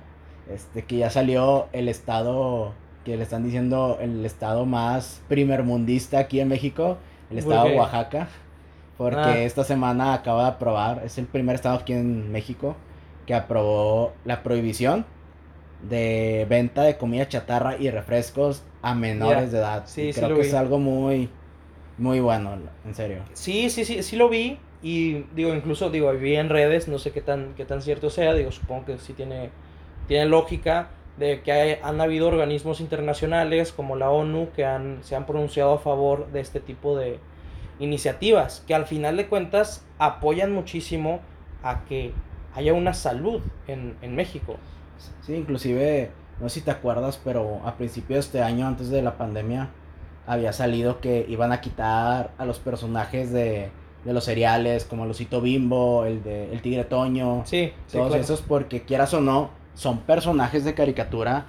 este, 0.50 0.84
que 0.84 0.98
ya 0.98 1.10
salió 1.12 1.68
el 1.74 1.88
estado, 1.90 2.74
que 3.06 3.18
le 3.18 3.24
están 3.24 3.44
diciendo 3.44 3.98
el 4.02 4.26
estado 4.26 4.66
más 4.66 5.22
primermundista 5.30 6.18
aquí 6.20 6.40
en 6.40 6.48
México, 6.48 6.98
el 7.30 7.44
¿Por 7.44 7.54
estado 7.54 7.70
de? 7.70 7.78
Oaxaca, 7.78 8.28
porque 8.98 9.18
Ah. 9.20 9.40
esta 9.44 9.64
semana 9.64 10.14
acaba 10.14 10.44
de 10.44 10.50
aprobar, 10.50 11.02
es 11.06 11.18
el 11.18 11.26
primer 11.26 11.56
estado 11.56 11.78
aquí 11.80 11.94
en 11.94 12.32
México 12.32 12.76
que 13.26 13.34
aprobó 13.34 14.14
la 14.26 14.44
prohibición 14.44 15.06
de 15.82 16.46
venta 16.50 16.84
de 16.84 16.98
comida 16.98 17.28
chatarra 17.28 17.76
y 17.78 17.90
refrescos 17.90 18.64
a 18.82 18.94
menores 18.96 19.52
de 19.52 19.58
edad. 19.60 19.84
Sí, 19.86 20.04
Y 20.10 20.14
sí 20.14 20.20
creo 20.20 20.30
lo 20.30 20.36
que 20.36 20.42
vi. 20.44 20.48
es 20.48 20.54
algo 20.54 20.80
muy, 20.80 21.30
muy 21.98 22.20
bueno, 22.20 22.52
en 22.86 22.96
serio. 22.96 23.20
Sí, 23.34 23.70
sí, 23.70 23.84
sí, 23.86 24.04
sí 24.04 24.16
lo 24.16 24.30
vi. 24.30 24.58
Y 24.82 25.24
digo, 25.34 25.54
incluso 25.54 25.90
digo, 25.90 26.12
vi 26.14 26.36
en 26.36 26.50
redes, 26.50 26.88
no 26.90 27.00
sé 27.00 27.12
qué 27.12 27.22
tan, 27.22 27.54
qué 27.56 27.64
tan 27.66 27.82
cierto 27.82 28.10
sea, 28.10 28.34
digo, 28.34 28.52
supongo 28.52 28.86
que 28.86 28.98
sí 28.98 29.14
tiene, 29.14 29.50
tiene 30.08 30.26
lógica 30.26 30.90
de 31.18 31.42
que 31.42 31.80
han 31.82 32.02
habido 32.02 32.28
organismos 32.28 32.82
internacionales 32.82 33.72
como 33.72 33.96
la 33.96 34.10
ONU 34.10 34.50
que 34.56 34.66
han, 34.66 35.00
se 35.04 35.16
han 35.16 35.26
pronunciado 35.26 35.74
a 35.76 35.78
favor 35.80 36.28
de 36.32 36.40
este 36.42 36.60
tipo 36.60 36.98
de 36.98 37.20
iniciativas, 37.80 38.64
que 38.68 38.76
al 38.76 38.86
final 38.86 39.18
de 39.18 39.28
cuentas 39.28 39.86
apoyan 39.98 40.52
muchísimo 40.52 41.22
a 41.64 41.86
que 41.86 42.14
haya 42.56 42.74
una 42.74 42.94
salud 42.94 43.42
en, 43.68 43.96
en 44.02 44.16
México. 44.16 44.58
Sí, 45.22 45.34
inclusive, 45.34 46.12
no 46.40 46.50
sé 46.50 46.60
si 46.60 46.66
te 46.66 46.72
acuerdas, 46.72 47.20
pero 47.24 47.62
a 47.66 47.76
principios 47.76 48.16
de 48.16 48.20
este 48.20 48.42
año, 48.44 48.68
antes 48.68 48.90
de 48.90 49.02
la 49.02 49.18
pandemia, 49.18 49.70
había 50.28 50.54
salido 50.54 51.02
que 51.02 51.26
iban 51.28 51.52
a 51.52 51.62
quitar 51.62 52.32
a 52.38 52.46
los 52.46 52.60
personajes 52.60 53.32
de, 53.32 53.70
de 54.06 54.14
los 54.14 54.24
seriales, 54.24 54.86
como 54.86 55.06
Lucito 55.06 55.42
Bimbo, 55.42 56.06
el 56.06 56.24
de 56.24 56.52
El 56.52 56.62
Tigre 56.62 56.86
Toño. 56.86 57.44
Sí, 57.46 57.74
todos 57.92 58.16
esos, 58.16 58.42
porque 58.42 58.84
quieras 58.84 59.14
o 59.14 59.22
no, 59.22 59.50
son 59.74 60.00
personajes 60.00 60.64
de 60.64 60.74
caricatura 60.74 61.48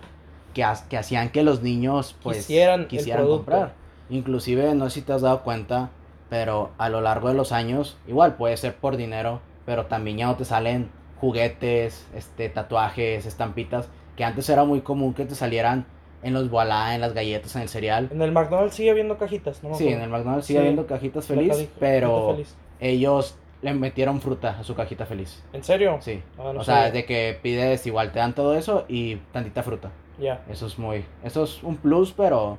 que, 0.55 0.65
que 0.89 0.97
hacían 0.97 1.31
que 1.31 1.43
los 1.43 1.63
niños 1.63 2.17
pues 2.23 2.39
quisieran, 2.39 2.87
quisieran 2.89 3.27
comprar. 3.27 3.75
Inclusive, 4.11 4.75
no 4.75 4.89
sé 4.89 5.01
si 5.01 5.03
te 5.03 5.13
has 5.13 5.23
dado 5.23 5.43
cuenta, 5.43 5.91
pero 6.35 6.73
a 6.79 6.89
lo 6.89 7.01
largo 7.01 7.29
de 7.29 7.35
los 7.35 7.53
años, 7.53 7.97
igual 8.09 8.35
puede 8.35 8.57
ser 8.57 8.75
por 8.75 8.97
dinero, 8.97 9.41
pero 9.67 9.87
también 9.87 10.17
ya 10.17 10.27
no 10.27 10.35
te 10.35 10.45
salen 10.45 10.91
juguetes, 11.21 12.09
este, 12.13 12.49
tatuajes, 12.49 13.25
estampitas, 13.25 13.89
que 14.17 14.25
antes 14.25 14.49
era 14.49 14.65
muy 14.65 14.81
común 14.81 15.15
que 15.15 15.27
te 15.27 15.37
salieran 15.37 15.87
en 16.25 16.35
los 16.35 16.51
voilà, 16.51 16.97
en 16.97 17.01
las 17.01 17.15
galletas, 17.15 17.55
en 17.55 17.63
el 17.63 17.69
cereal. 17.69 18.09
En 18.11 18.21
el 18.21 18.33
McDonald's 18.33 18.75
sigue 18.75 18.91
habiendo 18.91 19.17
cajitas, 19.17 19.63
¿no? 19.63 19.77
Sí, 19.77 19.87
en 19.87 20.01
el 20.01 20.09
McDonald's 20.09 20.47
sigue 20.47 20.59
habiendo 20.59 20.89
cajitas 20.89 21.25
feliz, 21.25 21.69
pero 21.79 22.37
ellos 22.81 23.37
le 23.63 23.73
metieron 23.73 24.21
fruta 24.21 24.59
a 24.59 24.65
su 24.65 24.75
cajita 24.75 25.07
feliz. 25.07 25.41
¿En 25.53 25.63
serio? 25.63 25.99
Sí. 26.01 26.21
Ah, 26.37 26.53
o 26.57 26.65
sea, 26.65 26.91
de 26.91 27.05
que 27.05 27.39
pides 27.41 27.87
igual, 27.87 28.11
te 28.11 28.19
dan 28.19 28.35
todo 28.35 28.57
eso 28.57 28.87
y 28.89 29.19
tantita 29.31 29.63
fruta. 29.63 29.93
Ya. 30.19 30.43
Eso 30.51 30.67
es 30.67 30.81
muy, 30.81 31.05
eso 31.23 31.45
es 31.45 31.63
un 31.63 31.77
plus, 31.77 32.13
pero... 32.13 32.59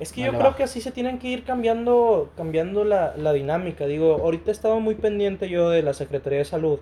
Es 0.00 0.12
que 0.12 0.22
yo 0.22 0.32
creo 0.32 0.54
que 0.54 0.62
así 0.62 0.80
se 0.80 0.92
tienen 0.92 1.18
que 1.18 1.28
ir 1.28 1.44
cambiando, 1.44 2.30
cambiando 2.36 2.84
la, 2.84 3.16
la, 3.16 3.32
dinámica. 3.32 3.86
Digo, 3.86 4.18
ahorita 4.22 4.50
he 4.50 4.52
estado 4.52 4.78
muy 4.78 4.94
pendiente 4.94 5.48
yo 5.48 5.70
de 5.70 5.82
la 5.82 5.92
Secretaría 5.92 6.38
de 6.38 6.44
Salud. 6.44 6.78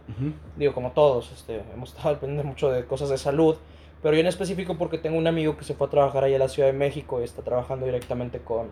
Digo, 0.56 0.74
como 0.74 0.92
todos, 0.92 1.32
este, 1.32 1.62
hemos 1.72 1.94
estado 1.94 2.18
pendiente 2.18 2.46
mucho 2.46 2.70
de 2.70 2.84
cosas 2.84 3.08
de 3.08 3.16
salud. 3.16 3.56
Pero 4.02 4.14
yo 4.14 4.20
en 4.20 4.26
específico 4.26 4.76
porque 4.76 4.98
tengo 4.98 5.16
un 5.16 5.26
amigo 5.26 5.56
que 5.56 5.64
se 5.64 5.74
fue 5.74 5.86
a 5.86 5.90
trabajar 5.90 6.24
allá 6.24 6.36
a 6.36 6.40
la 6.40 6.48
Ciudad 6.48 6.68
de 6.68 6.74
México 6.74 7.20
y 7.20 7.24
está 7.24 7.42
trabajando 7.42 7.86
directamente 7.86 8.40
con, 8.40 8.68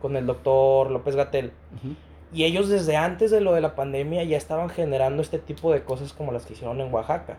con 0.00 0.16
el 0.16 0.26
doctor 0.26 0.90
López 0.90 1.16
Gatel. 1.16 1.52
Y 2.32 2.44
ellos 2.44 2.68
desde 2.68 2.96
antes 2.96 3.30
de 3.30 3.40
lo 3.40 3.52
de 3.52 3.60
la 3.60 3.74
pandemia 3.74 4.22
ya 4.22 4.36
estaban 4.36 4.68
generando 4.68 5.22
este 5.22 5.38
tipo 5.38 5.72
de 5.72 5.82
cosas 5.82 6.12
como 6.12 6.30
las 6.30 6.46
que 6.46 6.52
hicieron 6.52 6.80
en 6.80 6.92
Oaxaca. 6.92 7.36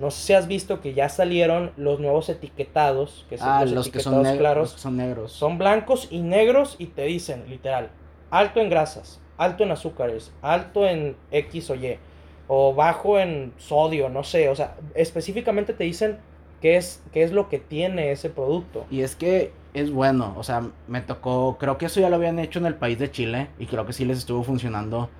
No 0.00 0.10
sé 0.10 0.26
si 0.26 0.32
has 0.32 0.48
visto 0.48 0.80
que 0.80 0.94
ya 0.94 1.10
salieron 1.10 1.72
los 1.76 2.00
nuevos 2.00 2.30
etiquetados, 2.30 3.26
que 3.28 3.36
son 3.36 3.48
ah, 3.48 3.64
los, 3.66 3.86
etiquetados 3.86 4.22
que 4.22 4.28
son 4.28 4.38
claros. 4.38 4.70
son 4.70 4.96
negros. 4.96 5.32
Son 5.32 5.58
blancos 5.58 6.08
y 6.10 6.22
negros 6.22 6.76
y 6.78 6.86
te 6.86 7.02
dicen, 7.02 7.44
literal, 7.48 7.90
alto 8.30 8.60
en 8.60 8.70
grasas, 8.70 9.20
alto 9.36 9.62
en 9.62 9.72
azúcares, 9.72 10.32
alto 10.40 10.86
en 10.86 11.16
X 11.30 11.68
o 11.68 11.74
Y, 11.74 11.98
o 12.48 12.74
bajo 12.74 13.18
en 13.18 13.52
sodio, 13.58 14.08
no 14.08 14.24
sé. 14.24 14.48
O 14.48 14.56
sea, 14.56 14.74
específicamente 14.94 15.74
te 15.74 15.84
dicen 15.84 16.18
qué 16.62 16.76
es, 16.76 17.02
qué 17.12 17.22
es 17.22 17.32
lo 17.32 17.50
que 17.50 17.58
tiene 17.58 18.10
ese 18.10 18.30
producto. 18.30 18.86
Y 18.90 19.02
es 19.02 19.14
que 19.14 19.52
es 19.74 19.90
bueno, 19.92 20.34
o 20.38 20.42
sea, 20.42 20.62
me 20.88 21.02
tocó, 21.02 21.58
creo 21.60 21.76
que 21.76 21.86
eso 21.86 22.00
ya 22.00 22.08
lo 22.08 22.16
habían 22.16 22.38
hecho 22.38 22.58
en 22.58 22.66
el 22.66 22.74
país 22.74 22.98
de 22.98 23.10
Chile 23.10 23.48
y 23.58 23.66
creo 23.66 23.84
que 23.84 23.92
sí 23.92 24.06
les 24.06 24.16
estuvo 24.18 24.42
funcionando. 24.42 25.10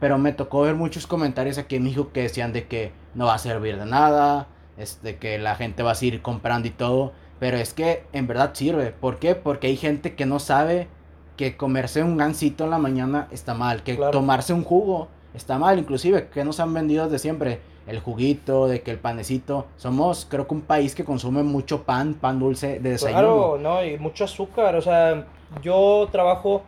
Pero 0.00 0.18
me 0.18 0.32
tocó 0.32 0.62
ver 0.62 0.74
muchos 0.74 1.06
comentarios 1.06 1.58
aquí 1.58 1.76
en 1.76 1.84
México 1.84 2.10
que 2.12 2.22
decían 2.22 2.52
de 2.52 2.66
que 2.68 2.92
no 3.14 3.26
va 3.26 3.34
a 3.34 3.38
servir 3.38 3.78
de 3.78 3.86
nada, 3.86 4.46
este, 4.76 5.16
que 5.16 5.38
la 5.38 5.56
gente 5.56 5.82
va 5.82 5.92
a 5.92 5.94
seguir 5.94 6.22
comprando 6.22 6.68
y 6.68 6.70
todo. 6.70 7.12
Pero 7.38 7.56
es 7.56 7.74
que 7.74 8.04
en 8.12 8.26
verdad 8.26 8.50
sirve. 8.54 8.90
¿Por 8.90 9.18
qué? 9.18 9.34
Porque 9.34 9.68
hay 9.68 9.76
gente 9.76 10.14
que 10.14 10.26
no 10.26 10.38
sabe 10.38 10.88
que 11.36 11.56
comerse 11.56 12.02
un 12.02 12.16
gansito 12.16 12.64
en 12.64 12.70
la 12.70 12.78
mañana 12.78 13.28
está 13.30 13.54
mal, 13.54 13.82
que 13.84 13.94
tomarse 13.94 14.52
un 14.52 14.64
jugo 14.64 15.08
está 15.34 15.58
mal, 15.58 15.78
inclusive, 15.78 16.28
que 16.28 16.44
nos 16.44 16.58
han 16.60 16.74
vendido 16.74 17.04
desde 17.04 17.20
siempre 17.20 17.60
el 17.86 18.00
juguito, 18.00 18.66
de 18.66 18.82
que 18.82 18.90
el 18.90 18.98
panecito. 18.98 19.66
Somos, 19.76 20.26
creo 20.28 20.46
que 20.46 20.54
un 20.54 20.62
país 20.62 20.94
que 20.94 21.04
consume 21.04 21.42
mucho 21.42 21.84
pan, 21.84 22.14
pan 22.14 22.38
dulce 22.38 22.80
de 22.80 22.90
desayuno. 22.90 23.20
Claro, 23.20 23.58
no, 23.58 23.84
y 23.84 23.98
mucho 23.98 24.24
azúcar. 24.24 24.74
O 24.76 24.82
sea, 24.82 25.26
yo 25.62 26.08
trabajo, 26.12 26.62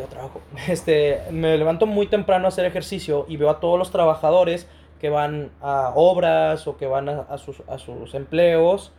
digo, 0.00 0.08
trabajo, 0.08 0.40
este, 0.68 1.22
me 1.30 1.56
levanto 1.56 1.86
muy 1.86 2.06
temprano 2.06 2.46
a 2.46 2.48
hacer 2.48 2.64
ejercicio 2.64 3.26
y 3.28 3.36
veo 3.36 3.50
a 3.50 3.60
todos 3.60 3.78
los 3.78 3.90
trabajadores 3.90 4.66
que 5.00 5.10
van 5.10 5.50
a 5.60 5.92
obras 5.94 6.66
o 6.66 6.76
que 6.76 6.86
van 6.86 7.08
a, 7.08 7.38
sus, 7.38 7.62
a 7.68 7.78
sus 7.78 8.14
empleos, 8.14 8.92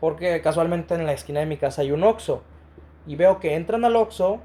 porque 0.00 0.40
casualmente 0.42 0.94
en 0.94 1.06
la 1.06 1.12
esquina 1.12 1.40
de 1.40 1.46
mi 1.46 1.56
casa 1.56 1.82
hay 1.82 1.92
un 1.92 2.02
Oxxo. 2.02 2.42
Y 3.06 3.14
veo 3.16 3.38
que 3.38 3.54
entran 3.54 3.84
al 3.84 3.94
Oxxo, 3.94 4.40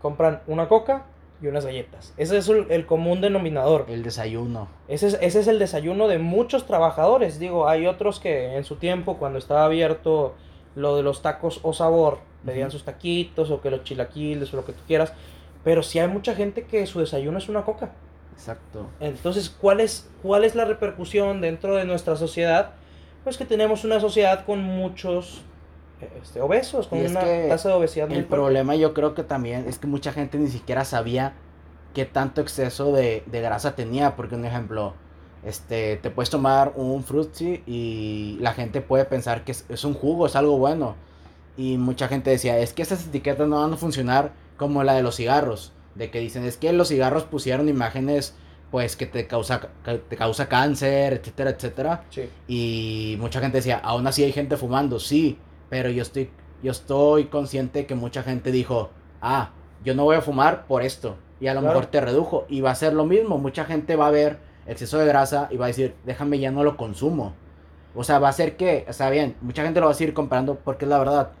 compran 0.00 0.40
una 0.46 0.68
coca, 0.68 1.04
y 1.40 1.46
unas 1.46 1.64
galletas. 1.64 2.12
Ese 2.16 2.38
es 2.38 2.48
el, 2.48 2.86
común 2.86 3.20
denominador. 3.20 3.86
El 3.88 4.02
desayuno. 4.02 4.68
Ese 4.88 5.08
es, 5.08 5.18
ese 5.20 5.40
es 5.40 5.46
el 5.46 5.58
desayuno 5.58 6.08
de 6.08 6.18
muchos 6.18 6.66
trabajadores. 6.66 7.38
Digo, 7.38 7.68
hay 7.68 7.86
otros 7.86 8.18
que 8.18 8.56
en 8.56 8.64
su 8.64 8.76
tiempo, 8.76 9.18
cuando 9.18 9.38
estaba 9.38 9.64
abierto 9.64 10.34
lo 10.74 10.96
de 10.96 11.02
los 11.02 11.22
tacos 11.22 11.60
o 11.62 11.72
sabor, 11.72 12.18
pedían 12.44 12.70
sus 12.70 12.84
taquitos 12.84 13.50
o 13.50 13.60
que 13.60 13.70
los 13.70 13.84
chilaquiles 13.84 14.52
o 14.52 14.56
lo 14.56 14.64
que 14.64 14.72
tú 14.72 14.80
quieras. 14.86 15.12
Pero 15.64 15.82
sí 15.82 15.98
hay 15.98 16.08
mucha 16.08 16.34
gente 16.34 16.64
que 16.64 16.86
su 16.86 17.00
desayuno 17.00 17.38
es 17.38 17.48
una 17.48 17.62
coca. 17.62 17.92
Exacto. 18.32 18.86
Entonces, 19.00 19.50
¿cuál 19.50 19.80
es, 19.80 20.08
cuál 20.22 20.44
es 20.44 20.54
la 20.54 20.64
repercusión 20.64 21.40
dentro 21.40 21.74
de 21.74 21.84
nuestra 21.84 22.16
sociedad? 22.16 22.70
Pues 23.24 23.36
que 23.36 23.44
tenemos 23.44 23.84
una 23.84 23.98
sociedad 23.98 24.46
con 24.46 24.62
muchos 24.62 25.42
este, 26.22 26.40
obesos, 26.40 26.86
con 26.86 27.00
una 27.00 27.20
tasa 27.48 27.70
de 27.70 27.74
obesidad 27.74 28.10
El 28.12 28.24
problema 28.24 28.76
yo 28.76 28.94
creo 28.94 29.14
que 29.14 29.24
también 29.24 29.66
es 29.68 29.78
que 29.78 29.88
mucha 29.88 30.12
gente 30.12 30.38
ni 30.38 30.48
siquiera 30.48 30.84
sabía 30.84 31.34
qué 31.94 32.04
tanto 32.04 32.40
exceso 32.40 32.92
de, 32.92 33.24
grasa 33.26 33.74
tenía, 33.74 34.14
porque 34.14 34.36
un 34.36 34.44
ejemplo, 34.44 34.94
este, 35.44 35.96
te 35.96 36.10
puedes 36.10 36.30
tomar 36.30 36.72
un 36.76 37.02
frutti 37.04 37.62
y 37.66 38.38
la 38.40 38.52
gente 38.52 38.80
puede 38.80 39.04
pensar 39.04 39.44
que 39.44 39.52
es, 39.52 39.84
un 39.84 39.94
jugo, 39.94 40.26
es 40.26 40.36
algo 40.36 40.58
bueno. 40.58 40.96
Y 41.56 41.76
mucha 41.76 42.08
gente 42.08 42.30
decía, 42.30 42.58
es 42.58 42.72
que 42.72 42.82
esas 42.82 43.06
etiquetas 43.06 43.48
no 43.48 43.60
van 43.60 43.72
a 43.72 43.76
funcionar 43.76 44.32
como 44.56 44.84
la 44.84 44.94
de 44.94 45.02
los 45.02 45.16
cigarros, 45.16 45.72
de 45.94 46.10
que 46.10 46.20
dicen, 46.20 46.44
es 46.44 46.56
que 46.56 46.72
los 46.72 46.88
cigarros 46.88 47.24
pusieron 47.24 47.68
imágenes 47.68 48.34
pues 48.70 48.96
que 48.96 49.06
te 49.06 49.26
causa, 49.26 49.68
te 49.82 50.16
causa 50.16 50.48
cáncer, 50.48 51.14
etcétera, 51.14 51.50
etcétera. 51.50 52.04
Y 52.46 53.16
mucha 53.18 53.40
gente 53.40 53.58
decía, 53.58 53.78
aún 53.78 54.06
así 54.06 54.22
hay 54.24 54.32
gente 54.32 54.56
fumando, 54.56 55.00
sí, 55.00 55.38
pero 55.70 55.88
yo 55.90 56.02
estoy, 56.02 56.30
yo 56.62 56.72
estoy 56.72 57.24
consciente 57.26 57.86
que 57.86 57.94
mucha 57.94 58.22
gente 58.22 58.52
dijo, 58.52 58.90
ah, 59.22 59.52
yo 59.84 59.94
no 59.94 60.04
voy 60.04 60.16
a 60.16 60.20
fumar 60.20 60.66
por 60.66 60.82
esto. 60.82 61.16
Y 61.40 61.46
a 61.46 61.54
lo 61.54 61.62
mejor 61.62 61.86
te 61.86 62.00
redujo. 62.00 62.46
Y 62.48 62.60
va 62.60 62.72
a 62.72 62.74
ser 62.74 62.92
lo 62.92 63.04
mismo. 63.04 63.38
Mucha 63.38 63.64
gente 63.64 63.94
va 63.94 64.08
a 64.08 64.10
ver 64.10 64.38
exceso 64.68 64.98
de 64.98 65.06
grasa 65.06 65.48
y 65.50 65.56
va 65.56 65.66
a 65.66 65.68
decir, 65.68 65.94
déjame 66.04 66.38
ya 66.38 66.50
no 66.50 66.62
lo 66.62 66.76
consumo. 66.76 67.34
O 67.94 68.04
sea, 68.04 68.18
va 68.18 68.28
a 68.28 68.32
ser 68.32 68.56
que, 68.56 68.84
está 68.86 69.10
bien, 69.10 69.34
mucha 69.40 69.64
gente 69.64 69.80
lo 69.80 69.86
va 69.86 69.92
a 69.92 69.94
seguir 69.94 70.14
comprando 70.14 70.56
porque 70.56 70.84
es 70.84 70.88
la 70.88 70.98
verdad. 70.98 71.32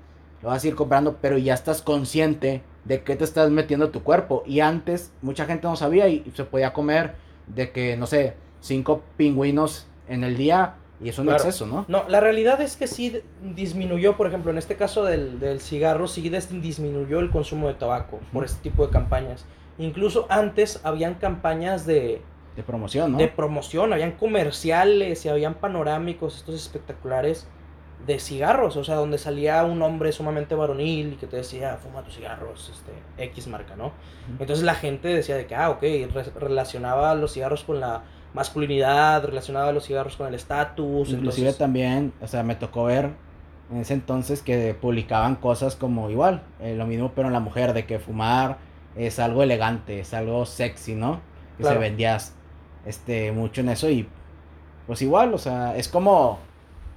Lo 0.42 0.48
va 0.48 0.54
a 0.54 0.60
seguir 0.60 0.74
comprando, 0.74 1.18
pero 1.20 1.38
ya 1.38 1.54
estás 1.54 1.82
consciente 1.82 2.62
de 2.84 3.02
que 3.02 3.16
te 3.16 3.24
estás 3.24 3.50
metiendo 3.50 3.86
a 3.86 3.92
tu 3.92 4.02
cuerpo. 4.02 4.42
Y 4.46 4.60
antes 4.60 5.12
mucha 5.22 5.44
gente 5.44 5.68
no 5.68 5.76
sabía 5.76 6.08
y 6.08 6.30
se 6.34 6.44
podía 6.44 6.72
comer 6.72 7.14
de 7.46 7.70
que, 7.70 7.96
no 7.96 8.06
sé, 8.06 8.34
cinco 8.60 9.02
pingüinos 9.16 9.86
en 10.08 10.24
el 10.24 10.36
día 10.36 10.74
y 11.00 11.08
es 11.10 11.18
un 11.18 11.28
exceso, 11.28 11.64
¿no? 11.66 11.84
No, 11.86 12.08
la 12.08 12.20
realidad 12.20 12.60
es 12.60 12.76
que 12.76 12.88
sí 12.88 13.22
disminuyó, 13.54 14.16
por 14.16 14.26
ejemplo, 14.26 14.50
en 14.50 14.58
este 14.58 14.74
caso 14.74 15.04
del, 15.04 15.38
del 15.38 15.60
cigarro, 15.60 16.08
sí 16.08 16.28
disminuyó 16.28 17.20
el 17.20 17.30
consumo 17.30 17.68
de 17.68 17.74
tabaco 17.74 18.18
por 18.32 18.44
este 18.44 18.60
tipo 18.62 18.84
de 18.84 18.92
campañas. 18.92 19.44
Incluso 19.78 20.26
antes 20.28 20.80
habían 20.82 21.14
campañas 21.14 21.86
de... 21.86 22.20
De 22.58 22.64
promoción, 22.64 23.12
¿no? 23.12 23.18
De 23.18 23.28
promoción, 23.28 23.92
habían 23.92 24.10
comerciales 24.10 25.24
y 25.24 25.28
habían 25.28 25.54
panorámicos, 25.54 26.38
estos 26.38 26.56
espectaculares 26.56 27.46
de 28.04 28.18
cigarros, 28.18 28.76
o 28.76 28.82
sea, 28.82 28.96
donde 28.96 29.16
salía 29.16 29.62
un 29.62 29.80
hombre 29.80 30.10
sumamente 30.10 30.56
varonil 30.56 31.12
y 31.12 31.16
que 31.16 31.28
te 31.28 31.36
decía, 31.36 31.78
fuma 31.80 32.02
tus 32.02 32.16
cigarros, 32.16 32.68
este, 32.74 33.22
X 33.26 33.46
marca, 33.46 33.76
¿no? 33.76 33.92
Entonces 34.40 34.64
la 34.64 34.74
gente 34.74 35.06
decía 35.06 35.36
de 35.36 35.46
que, 35.46 35.54
ah, 35.54 35.70
ok, 35.70 35.84
relacionaba 36.34 37.14
los 37.14 37.32
cigarros 37.32 37.62
con 37.62 37.78
la 37.78 38.02
masculinidad, 38.34 39.24
relacionado 39.24 39.68
a 39.68 39.72
los 39.72 39.86
cigarros 39.86 40.16
con 40.16 40.26
el 40.26 40.34
estatus. 40.34 41.10
Inclusive 41.10 41.52
también, 41.52 42.12
o 42.20 42.26
sea, 42.26 42.42
me 42.42 42.56
tocó 42.56 42.86
ver 42.86 43.10
en 43.70 43.76
ese 43.76 43.94
entonces 43.94 44.42
que 44.42 44.74
publicaban 44.74 45.36
cosas 45.36 45.76
como 45.76 46.10
igual, 46.10 46.42
eh, 46.58 46.74
lo 46.74 46.86
mismo 46.86 47.12
pero 47.14 47.28
en 47.28 47.34
la 47.34 47.40
mujer, 47.40 47.72
de 47.72 47.86
que 47.86 48.00
fumar 48.00 48.58
es 48.96 49.20
algo 49.20 49.44
elegante, 49.44 50.00
es 50.00 50.12
algo 50.12 50.44
sexy, 50.44 50.96
¿no? 50.96 51.20
Que 51.56 51.64
se 51.64 51.78
vendías 51.78 52.37
este, 52.88 53.30
mucho 53.32 53.60
en 53.60 53.68
eso 53.68 53.88
y 53.90 54.08
pues 54.86 55.02
igual, 55.02 55.34
o 55.34 55.38
sea, 55.38 55.76
es 55.76 55.88
como 55.88 56.38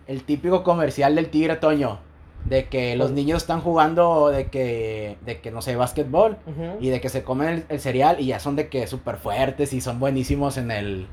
el 0.07 0.23
típico 0.23 0.63
comercial 0.63 1.15
del 1.15 1.29
tigre 1.29 1.57
Toño, 1.57 1.99
de 2.45 2.67
que 2.69 2.95
los 2.95 3.11
niños 3.11 3.43
están 3.43 3.61
jugando 3.61 4.29
de 4.29 4.47
que, 4.47 5.17
de 5.25 5.41
que 5.41 5.51
no 5.51 5.61
sé, 5.61 5.75
básquetbol 5.75 6.37
Ujú. 6.47 6.77
y 6.79 6.89
de 6.89 6.99
que 7.01 7.09
se 7.09 7.23
comen 7.23 7.49
el, 7.49 7.65
el 7.69 7.79
cereal 7.79 8.19
y 8.19 8.27
ya 8.27 8.39
son 8.39 8.55
de 8.55 8.67
que 8.69 8.87
súper 8.87 9.17
fuertes 9.17 9.73
y 9.73 9.81
son 9.81 9.99
buenísimos 9.99 10.57
en 10.57 10.71
el, 10.71 11.07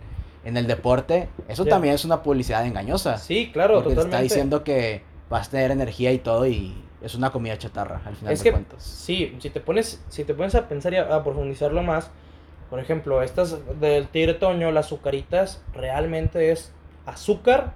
en 0.45 0.57
el 0.57 0.67
deporte. 0.67 1.29
Eso 1.49 1.67
también 1.67 1.95
es 1.95 2.05
una 2.05 2.23
publicidad 2.23 2.65
engañosa. 2.65 3.19
Sí, 3.19 3.51
claro, 3.53 3.83
porque 3.83 3.95
te 3.97 4.01
está 4.03 4.21
diciendo 4.21 4.65
que 4.65 5.03
vas 5.29 5.49
a 5.49 5.51
tener 5.51 5.71
energía 5.73 6.13
y 6.13 6.19
todo 6.19 6.47
y 6.47 6.75
es 7.03 7.15
una 7.15 7.31
comida 7.31 7.59
chatarra 7.59 8.01
al 8.07 8.17
final 8.17 8.33
Es 8.33 8.39
de 8.41 8.45
que, 8.45 8.53
cuentas. 8.53 8.83
sí, 8.83 9.37
si 9.41 9.51
te 9.51 9.61
pones, 9.61 10.03
si 10.09 10.25
te 10.25 10.33
pones 10.33 10.55
a 10.55 10.67
pensar 10.69 10.93
y 10.95 10.97
a, 10.97 11.15
a 11.15 11.23
profundizarlo 11.25 11.83
más, 11.83 12.11
por 12.71 12.81
ejemplo, 12.81 13.23
estas 13.23 13.59
del 13.81 14.09
tigre 14.09 14.35
toño, 14.35 14.71
las 14.71 14.87
azucaritas, 14.87 15.63
realmente 15.73 16.51
es 16.51 16.73
azúcar 17.07 17.73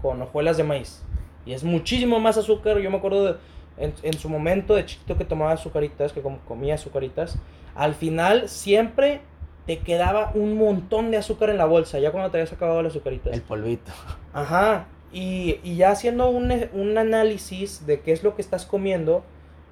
con 0.00 0.20
hojuelas 0.22 0.56
de 0.56 0.64
maíz. 0.64 1.02
Y 1.44 1.52
es 1.52 1.64
muchísimo 1.64 2.20
más 2.20 2.36
azúcar. 2.38 2.78
Yo 2.78 2.90
me 2.90 2.96
acuerdo 2.96 3.24
de, 3.24 3.36
en, 3.76 3.94
en 4.02 4.14
su 4.14 4.28
momento 4.28 4.74
de 4.74 4.86
chiquito 4.86 5.18
que 5.18 5.24
tomaba 5.24 5.52
azucaritas, 5.52 6.12
que 6.12 6.22
com- 6.22 6.38
comía 6.46 6.74
azucaritas. 6.74 7.38
Al 7.74 7.94
final 7.94 8.48
siempre 8.48 9.20
te 9.66 9.78
quedaba 9.78 10.32
un 10.34 10.56
montón 10.56 11.10
de 11.10 11.18
azúcar 11.18 11.50
en 11.50 11.58
la 11.58 11.66
bolsa, 11.66 11.98
ya 11.98 12.10
cuando 12.10 12.30
te 12.30 12.38
habías 12.38 12.52
acabado 12.52 12.82
las 12.82 12.92
azucaritas. 12.92 13.32
El 13.32 13.42
polvito. 13.42 13.92
Ajá. 14.32 14.86
Y, 15.12 15.60
y 15.62 15.76
ya 15.76 15.90
haciendo 15.90 16.30
un, 16.30 16.52
un 16.72 16.98
análisis 16.98 17.86
de 17.86 18.00
qué 18.00 18.12
es 18.12 18.22
lo 18.24 18.34
que 18.34 18.42
estás 18.42 18.64
comiendo, 18.64 19.22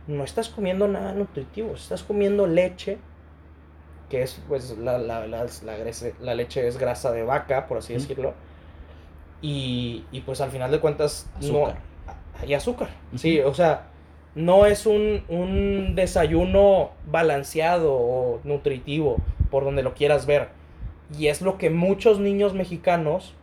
no 0.07 0.23
estás 0.23 0.49
comiendo 0.49 0.87
nada 0.87 1.12
nutritivo, 1.12 1.75
estás 1.75 2.03
comiendo 2.03 2.46
leche, 2.46 2.99
que 4.11 4.23
es 4.23 4.42
pues 4.49 4.77
la, 4.79 4.99
la, 4.99 5.27
la, 5.27 5.46
la 6.20 6.35
leche 6.35 6.66
es 6.68 6.77
grasa 6.79 7.12
de 7.12 7.23
vaca, 7.23 7.66
por 7.66 7.79
así 7.79 7.94
decirlo. 7.94 8.35
Y, 9.42 10.05
y 10.12 10.20
pues 10.20 10.40
al 10.40 10.51
final 10.51 10.70
de 10.70 10.81
cuentas 10.81 11.31
Azúcar. 11.38 11.79
no 11.79 12.42
hay 12.42 12.55
azúcar. 12.55 12.90
Sí, 13.16 13.40
o 13.40 13.55
sea, 13.55 13.88
no 14.35 14.66
es 14.66 14.87
un, 14.87 15.25
un 15.29 15.94
desayuno 15.94 16.90
balanceado 17.07 17.94
o 17.94 18.40
nutritivo, 18.44 19.16
por 19.51 19.64
donde 19.64 19.83
lo 19.83 19.94
quieras 19.94 20.27
ver. 20.27 20.49
Y 21.16 21.29
es 21.29 21.40
lo 21.42 21.59
que 21.59 21.70
muchos 21.70 22.20
niños 22.20 22.55
mexicanos 22.55 23.35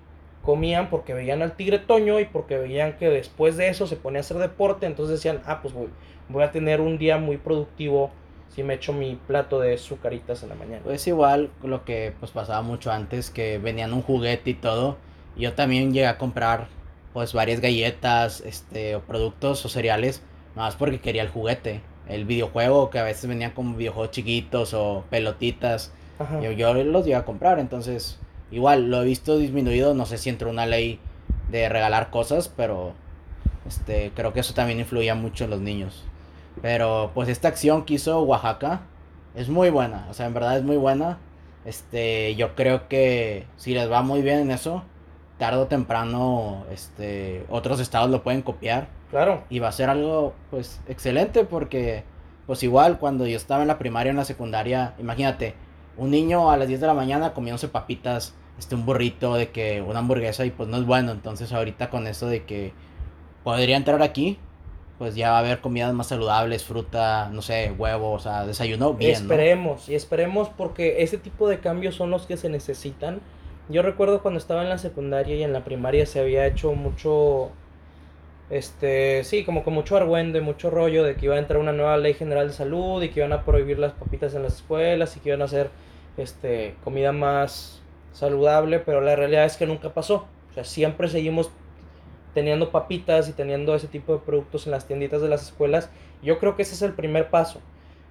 comían 0.41 0.89
porque 0.89 1.13
veían 1.13 1.41
al 1.41 1.56
tigre 1.56 1.80
toño 1.80 2.19
y 2.19 2.25
porque 2.25 2.58
veían 2.58 2.97
que 2.97 3.10
después 3.10 3.58
de 3.58 3.69
eso 3.69 3.88
se 3.88 3.97
ponía 3.97 4.19
a 4.19 4.21
hacer 4.21 4.38
deporte, 4.38 4.86
entonces 4.86 5.17
decían, 5.17 5.41
ah, 5.45 5.62
pues 5.62 5.73
voy, 5.73 5.89
voy 6.30 6.43
a 6.43 6.51
tener 6.51 6.80
un 6.80 6.97
día 6.97 7.17
muy 7.17 7.38
productivo 7.38 8.12
si 8.53 8.63
me 8.63 8.75
echo 8.75 8.93
mi 8.93 9.15
plato 9.15 9.60
de 9.60 9.77
sucaritas 9.77 10.43
en 10.43 10.49
la 10.49 10.55
mañana. 10.55 10.81
Pues 10.83 11.07
igual 11.07 11.49
lo 11.63 11.86
que 11.86 12.13
pues 12.19 12.31
pasaba 12.31 12.62
mucho 12.62 12.91
antes, 12.91 13.29
que 13.29 13.57
venían 13.57 13.93
un 13.93 14.01
juguete 14.01 14.51
y 14.51 14.53
todo. 14.55 14.97
y 15.36 15.41
Yo 15.41 15.53
también 15.53 15.93
llegué 15.93 16.07
a 16.07 16.17
comprar 16.17 16.67
pues 17.13 17.33
varias 17.33 17.62
galletas, 17.62 18.41
este, 18.41 18.95
o 18.95 19.01
productos 19.01 19.65
o 19.65 19.69
cereales, 19.69 20.21
más 20.55 20.75
porque 20.75 20.99
quería 20.99 21.23
el 21.23 21.29
juguete. 21.29 21.81
El 22.07 22.25
videojuego, 22.25 22.89
que 22.89 22.99
a 22.99 23.03
veces 23.03 23.27
venían 23.27 23.51
como 23.51 23.75
videojuegos 23.75 24.12
chiquitos 24.12 24.73
o 24.73 25.03
pelotitas. 25.10 25.91
Yo, 26.41 26.51
yo 26.51 26.73
los 26.73 27.05
llegué 27.05 27.15
a 27.15 27.25
comprar, 27.25 27.60
entonces 27.60 28.19
igual 28.49 28.89
lo 28.89 29.01
he 29.01 29.05
visto 29.05 29.38
disminuido, 29.38 29.93
no 29.93 30.05
sé 30.05 30.17
si 30.17 30.29
entró 30.29 30.49
una 30.49 30.65
ley 30.65 30.99
de 31.51 31.69
regalar 31.69 32.10
cosas, 32.10 32.49
pero 32.49 32.93
este 33.67 34.12
creo 34.15 34.33
que 34.33 34.39
eso 34.39 34.53
también 34.53 34.79
influía 34.79 35.15
mucho 35.15 35.43
en 35.43 35.49
los 35.49 35.60
niños. 35.60 36.05
Pero 36.61 37.11
pues 37.13 37.29
esta 37.29 37.47
acción 37.47 37.85
que 37.85 37.95
hizo 37.95 38.21
Oaxaca 38.21 38.81
es 39.35 39.49
muy 39.49 39.69
buena, 39.69 40.07
o 40.09 40.13
sea, 40.13 40.25
en 40.25 40.33
verdad 40.33 40.57
es 40.57 40.63
muy 40.63 40.77
buena. 40.77 41.19
Este, 41.65 42.35
yo 42.35 42.55
creo 42.55 42.87
que 42.87 43.45
si 43.57 43.73
les 43.73 43.91
va 43.91 44.01
muy 44.01 44.21
bien 44.21 44.39
en 44.39 44.51
eso, 44.51 44.83
tarde 45.37 45.59
o 45.59 45.67
temprano 45.67 46.65
este 46.71 47.45
otros 47.49 47.79
estados 47.79 48.09
lo 48.09 48.23
pueden 48.23 48.41
copiar 48.41 48.87
Claro. 49.11 49.43
y 49.49 49.59
va 49.59 49.67
a 49.67 49.71
ser 49.71 49.89
algo 49.89 50.33
pues 50.49 50.81
excelente 50.87 51.43
porque 51.45 52.03
pues 52.47 52.63
igual 52.63 52.97
cuando 52.97 53.27
yo 53.27 53.37
estaba 53.37 53.61
en 53.61 53.67
la 53.67 53.77
primaria 53.77 54.09
en 54.09 54.17
la 54.17 54.25
secundaria 54.25 54.95
imagínate 54.97 55.53
un 55.95 56.09
niño 56.11 56.49
a 56.49 56.57
las 56.57 56.67
10 56.67 56.81
de 56.81 56.87
la 56.87 56.93
mañana 56.95 57.33
comiéndose 57.33 57.67
papitas 57.67 58.33
este 58.57 58.73
un 58.75 58.85
burrito 58.85 59.35
de 59.35 59.49
que 59.51 59.81
una 59.81 59.99
hamburguesa 59.99 60.43
y 60.43 60.49
pues 60.49 60.67
no 60.69 60.77
es 60.77 60.85
bueno 60.85 61.11
entonces 61.11 61.53
ahorita 61.53 61.89
con 61.91 62.07
eso 62.07 62.27
de 62.27 62.43
que 62.43 62.73
podría 63.43 63.77
entrar 63.77 64.01
aquí 64.01 64.39
pues 64.97 65.15
ya 65.15 65.31
va 65.31 65.38
a 65.38 65.39
haber 65.39 65.60
comidas 65.60 65.93
más 65.93 66.07
saludables 66.07 66.63
fruta 66.63 67.29
no 67.31 67.41
sé 67.41 67.71
huevos 67.77 68.21
o 68.21 68.29
sea 68.29 68.47
desayuno 68.47 68.93
bien 68.93 69.12
esperemos, 69.12 69.88
y 69.89 69.95
esperemos 69.95 70.49
porque 70.49 71.03
ese 71.03 71.17
tipo 71.17 71.47
de 71.47 71.60
cambios 71.60 71.95
son 71.95 72.10
los 72.10 72.25
que 72.25 72.38
se 72.38 72.49
necesitan. 72.49 73.21
Yo 73.69 73.81
recuerdo 73.81 74.21
cuando 74.21 74.38
estaba 74.38 74.63
en 74.63 74.69
la 74.69 74.77
secundaria 74.77 75.36
y 75.36 75.43
en 75.43 75.51
la 75.51 75.65
primaria 75.65 76.05
se 76.05 76.21
había 76.21 76.45
hecho 76.47 76.71
mucho, 76.71 77.49
este, 78.49 79.25
sí, 79.25 79.43
como 79.43 79.65
con 79.65 79.73
mucho 79.73 79.97
argüende, 79.97 80.39
mucho 80.39 80.69
rollo 80.69 81.03
de 81.03 81.15
que 81.15 81.25
iba 81.25 81.36
a 81.36 81.39
entrar 81.39 81.60
una 81.60 81.73
nueva 81.73 81.97
ley 81.97 82.13
general 82.13 82.47
de 82.47 82.53
salud 82.53 83.03
y 83.03 83.10
que 83.10 83.19
iban 83.19 83.33
a 83.33 83.43
prohibir 83.43 83.77
las 83.77 83.91
papitas 83.91 84.33
en 84.36 84.43
las 84.43 84.55
escuelas 84.55 85.17
y 85.17 85.19
que 85.19 85.29
iban 85.29 85.41
a 85.41 85.45
hacer, 85.45 85.69
este, 86.15 86.75
comida 86.83 87.12
más 87.12 87.81
saludable, 88.13 88.79
pero 88.79 89.01
la 89.01 89.17
realidad 89.17 89.43
es 89.43 89.57
que 89.57 89.65
nunca 89.65 89.89
pasó. 89.89 90.27
O 90.49 90.53
sea, 90.53 90.63
siempre 90.63 91.10
seguimos 91.10 91.51
teniendo 92.38 92.69
papitas 92.69 93.28
y 93.30 93.34
teniendo 93.34 93.73
ese 93.73 93.88
tipo 93.88 94.13
de 94.13 94.19
productos 94.19 94.67
en 94.67 94.71
las 94.71 94.86
tienditas 94.86 95.23
de 95.23 95.28
las 95.28 95.41
escuelas. 95.41 95.89
Yo 96.21 96.38
creo 96.38 96.56
que 96.56 96.62
ese 96.62 96.76
es 96.76 96.84
el 96.84 96.93
primer 96.93 97.32
paso. 97.32 97.62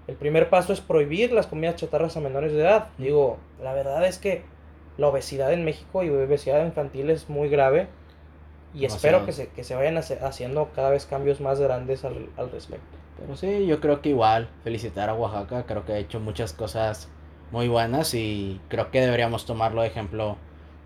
El 0.09 0.17
primer 0.17 0.49
paso 0.51 0.73
es 0.73 0.81
prohibir 0.81 1.31
las 1.31 1.47
comidas 1.47 1.77
chatarras 1.77 2.17
a 2.17 2.21
menores 2.21 2.53
de 2.53 2.61
edad. 2.63 2.89
Digo, 2.99 3.37
la 3.63 3.73
verdad 3.73 4.05
es 4.05 4.19
que 4.19 4.43
la 4.99 5.07
obesidad 5.07 5.53
en 5.53 5.65
México 5.65 6.03
y 6.03 6.11
obesidad 6.11 6.67
infantil 6.67 7.09
es 7.11 7.29
muy 7.29 7.49
grave. 7.49 7.87
Y 8.75 8.85
espero 8.87 9.19
que 9.27 9.31
se, 9.33 9.47
que 9.51 9.63
se 9.63 9.77
vayan 9.77 9.97
hace- 9.97 10.19
haciendo 10.19 10.71
cada 10.75 10.91
vez 10.91 11.07
cambios 11.07 11.41
más 11.41 11.61
grandes 11.61 12.05
al, 12.05 12.29
al 12.37 12.51
respecto. 12.51 12.99
Pero 13.21 13.37
sí, 13.37 13.65
yo 13.69 13.79
creo 13.81 14.03
que 14.03 14.09
igual 14.09 14.49
felicitar 14.65 15.09
a 15.09 15.15
Oaxaca, 15.15 15.67
creo 15.67 15.85
que 15.87 15.93
ha 15.93 15.99
hecho 15.99 16.19
muchas 16.19 16.53
cosas 16.53 17.09
muy 17.53 17.69
buenas 17.69 18.13
y 18.15 18.61
creo 18.69 18.91
que 18.91 19.01
deberíamos 19.01 19.47
tomarlo 19.47 19.83
de 19.83 19.87
ejemplo 19.89 20.37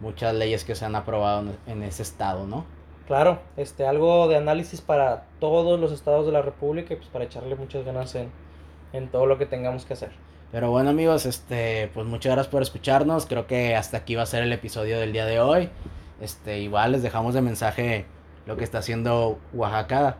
muchas 0.00 0.34
leyes 0.34 0.64
que 0.64 0.74
se 0.74 0.84
han 0.84 0.94
aprobado 0.94 1.52
en 1.66 1.82
ese 1.82 2.02
estado, 2.02 2.46
¿no? 2.46 2.64
Claro, 3.10 3.40
este, 3.56 3.88
algo 3.88 4.28
de 4.28 4.36
análisis 4.36 4.80
para 4.80 5.24
todos 5.40 5.80
los 5.80 5.90
estados 5.90 6.26
de 6.26 6.30
la 6.30 6.42
República 6.42 6.94
y 6.94 6.96
pues 6.96 7.08
para 7.08 7.24
echarle 7.24 7.56
muchas 7.56 7.84
ganas 7.84 8.14
en, 8.14 8.30
en 8.92 9.08
todo 9.08 9.26
lo 9.26 9.36
que 9.36 9.46
tengamos 9.46 9.84
que 9.84 9.94
hacer. 9.94 10.12
Pero 10.52 10.70
bueno 10.70 10.90
amigos, 10.90 11.26
este, 11.26 11.90
pues 11.92 12.06
muchas 12.06 12.34
gracias 12.34 12.52
por 12.52 12.62
escucharnos. 12.62 13.26
Creo 13.26 13.48
que 13.48 13.74
hasta 13.74 13.96
aquí 13.96 14.14
va 14.14 14.22
a 14.22 14.26
ser 14.26 14.44
el 14.44 14.52
episodio 14.52 15.00
del 15.00 15.12
día 15.12 15.26
de 15.26 15.40
hoy. 15.40 15.70
Este, 16.20 16.60
igual 16.60 16.92
les 16.92 17.02
dejamos 17.02 17.34
de 17.34 17.42
mensaje 17.42 18.06
lo 18.46 18.56
que 18.56 18.62
está 18.62 18.78
haciendo 18.78 19.40
Oaxaca. 19.54 20.18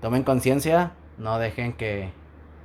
Tomen 0.00 0.22
conciencia, 0.22 0.92
no 1.18 1.40
dejen 1.40 1.72
que, 1.72 2.12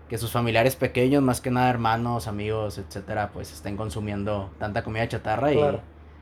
que 0.07 0.19
sus 0.19 0.31
familiares 0.31 0.75
pequeños, 0.75 1.23
más 1.23 1.41
que 1.41 1.49
nada 1.49 1.71
hermanos, 1.71 2.27
amigos, 2.27 2.77
etcétera, 2.77 3.31
pues 3.33 3.51
estén 3.51 3.75
consumiendo 3.75 4.51
tanta 4.59 4.83
comida 4.83 5.07
chatarra 5.07 5.51
Claro. 5.51 5.81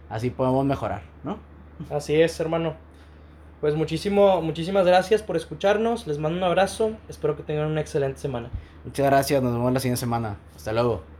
y 0.09 0.13
así 0.13 0.29
podemos 0.29 0.63
mejorar, 0.63 1.01
¿no? 1.25 1.37
Así 1.89 2.21
es, 2.21 2.39
hermano. 2.39 2.84
Pues 3.61 3.75
muchísimo, 3.75 4.41
muchísimas 4.41 4.85
gracias 4.85 5.21
por 5.21 5.35
escucharnos. 5.37 6.07
Les 6.07 6.19
mando 6.19 6.37
un 6.37 6.43
abrazo. 6.43 6.91
Espero 7.09 7.35
que 7.35 7.43
tengan 7.43 7.67
una 7.67 7.81
excelente 7.81 8.19
semana. 8.19 8.49
Muchas 8.83 9.05
gracias, 9.05 9.41
nos 9.41 9.53
vemos 9.53 9.73
la 9.73 9.79
siguiente 9.79 9.99
semana. 9.99 10.37
Hasta 10.55 10.73
luego. 10.73 11.14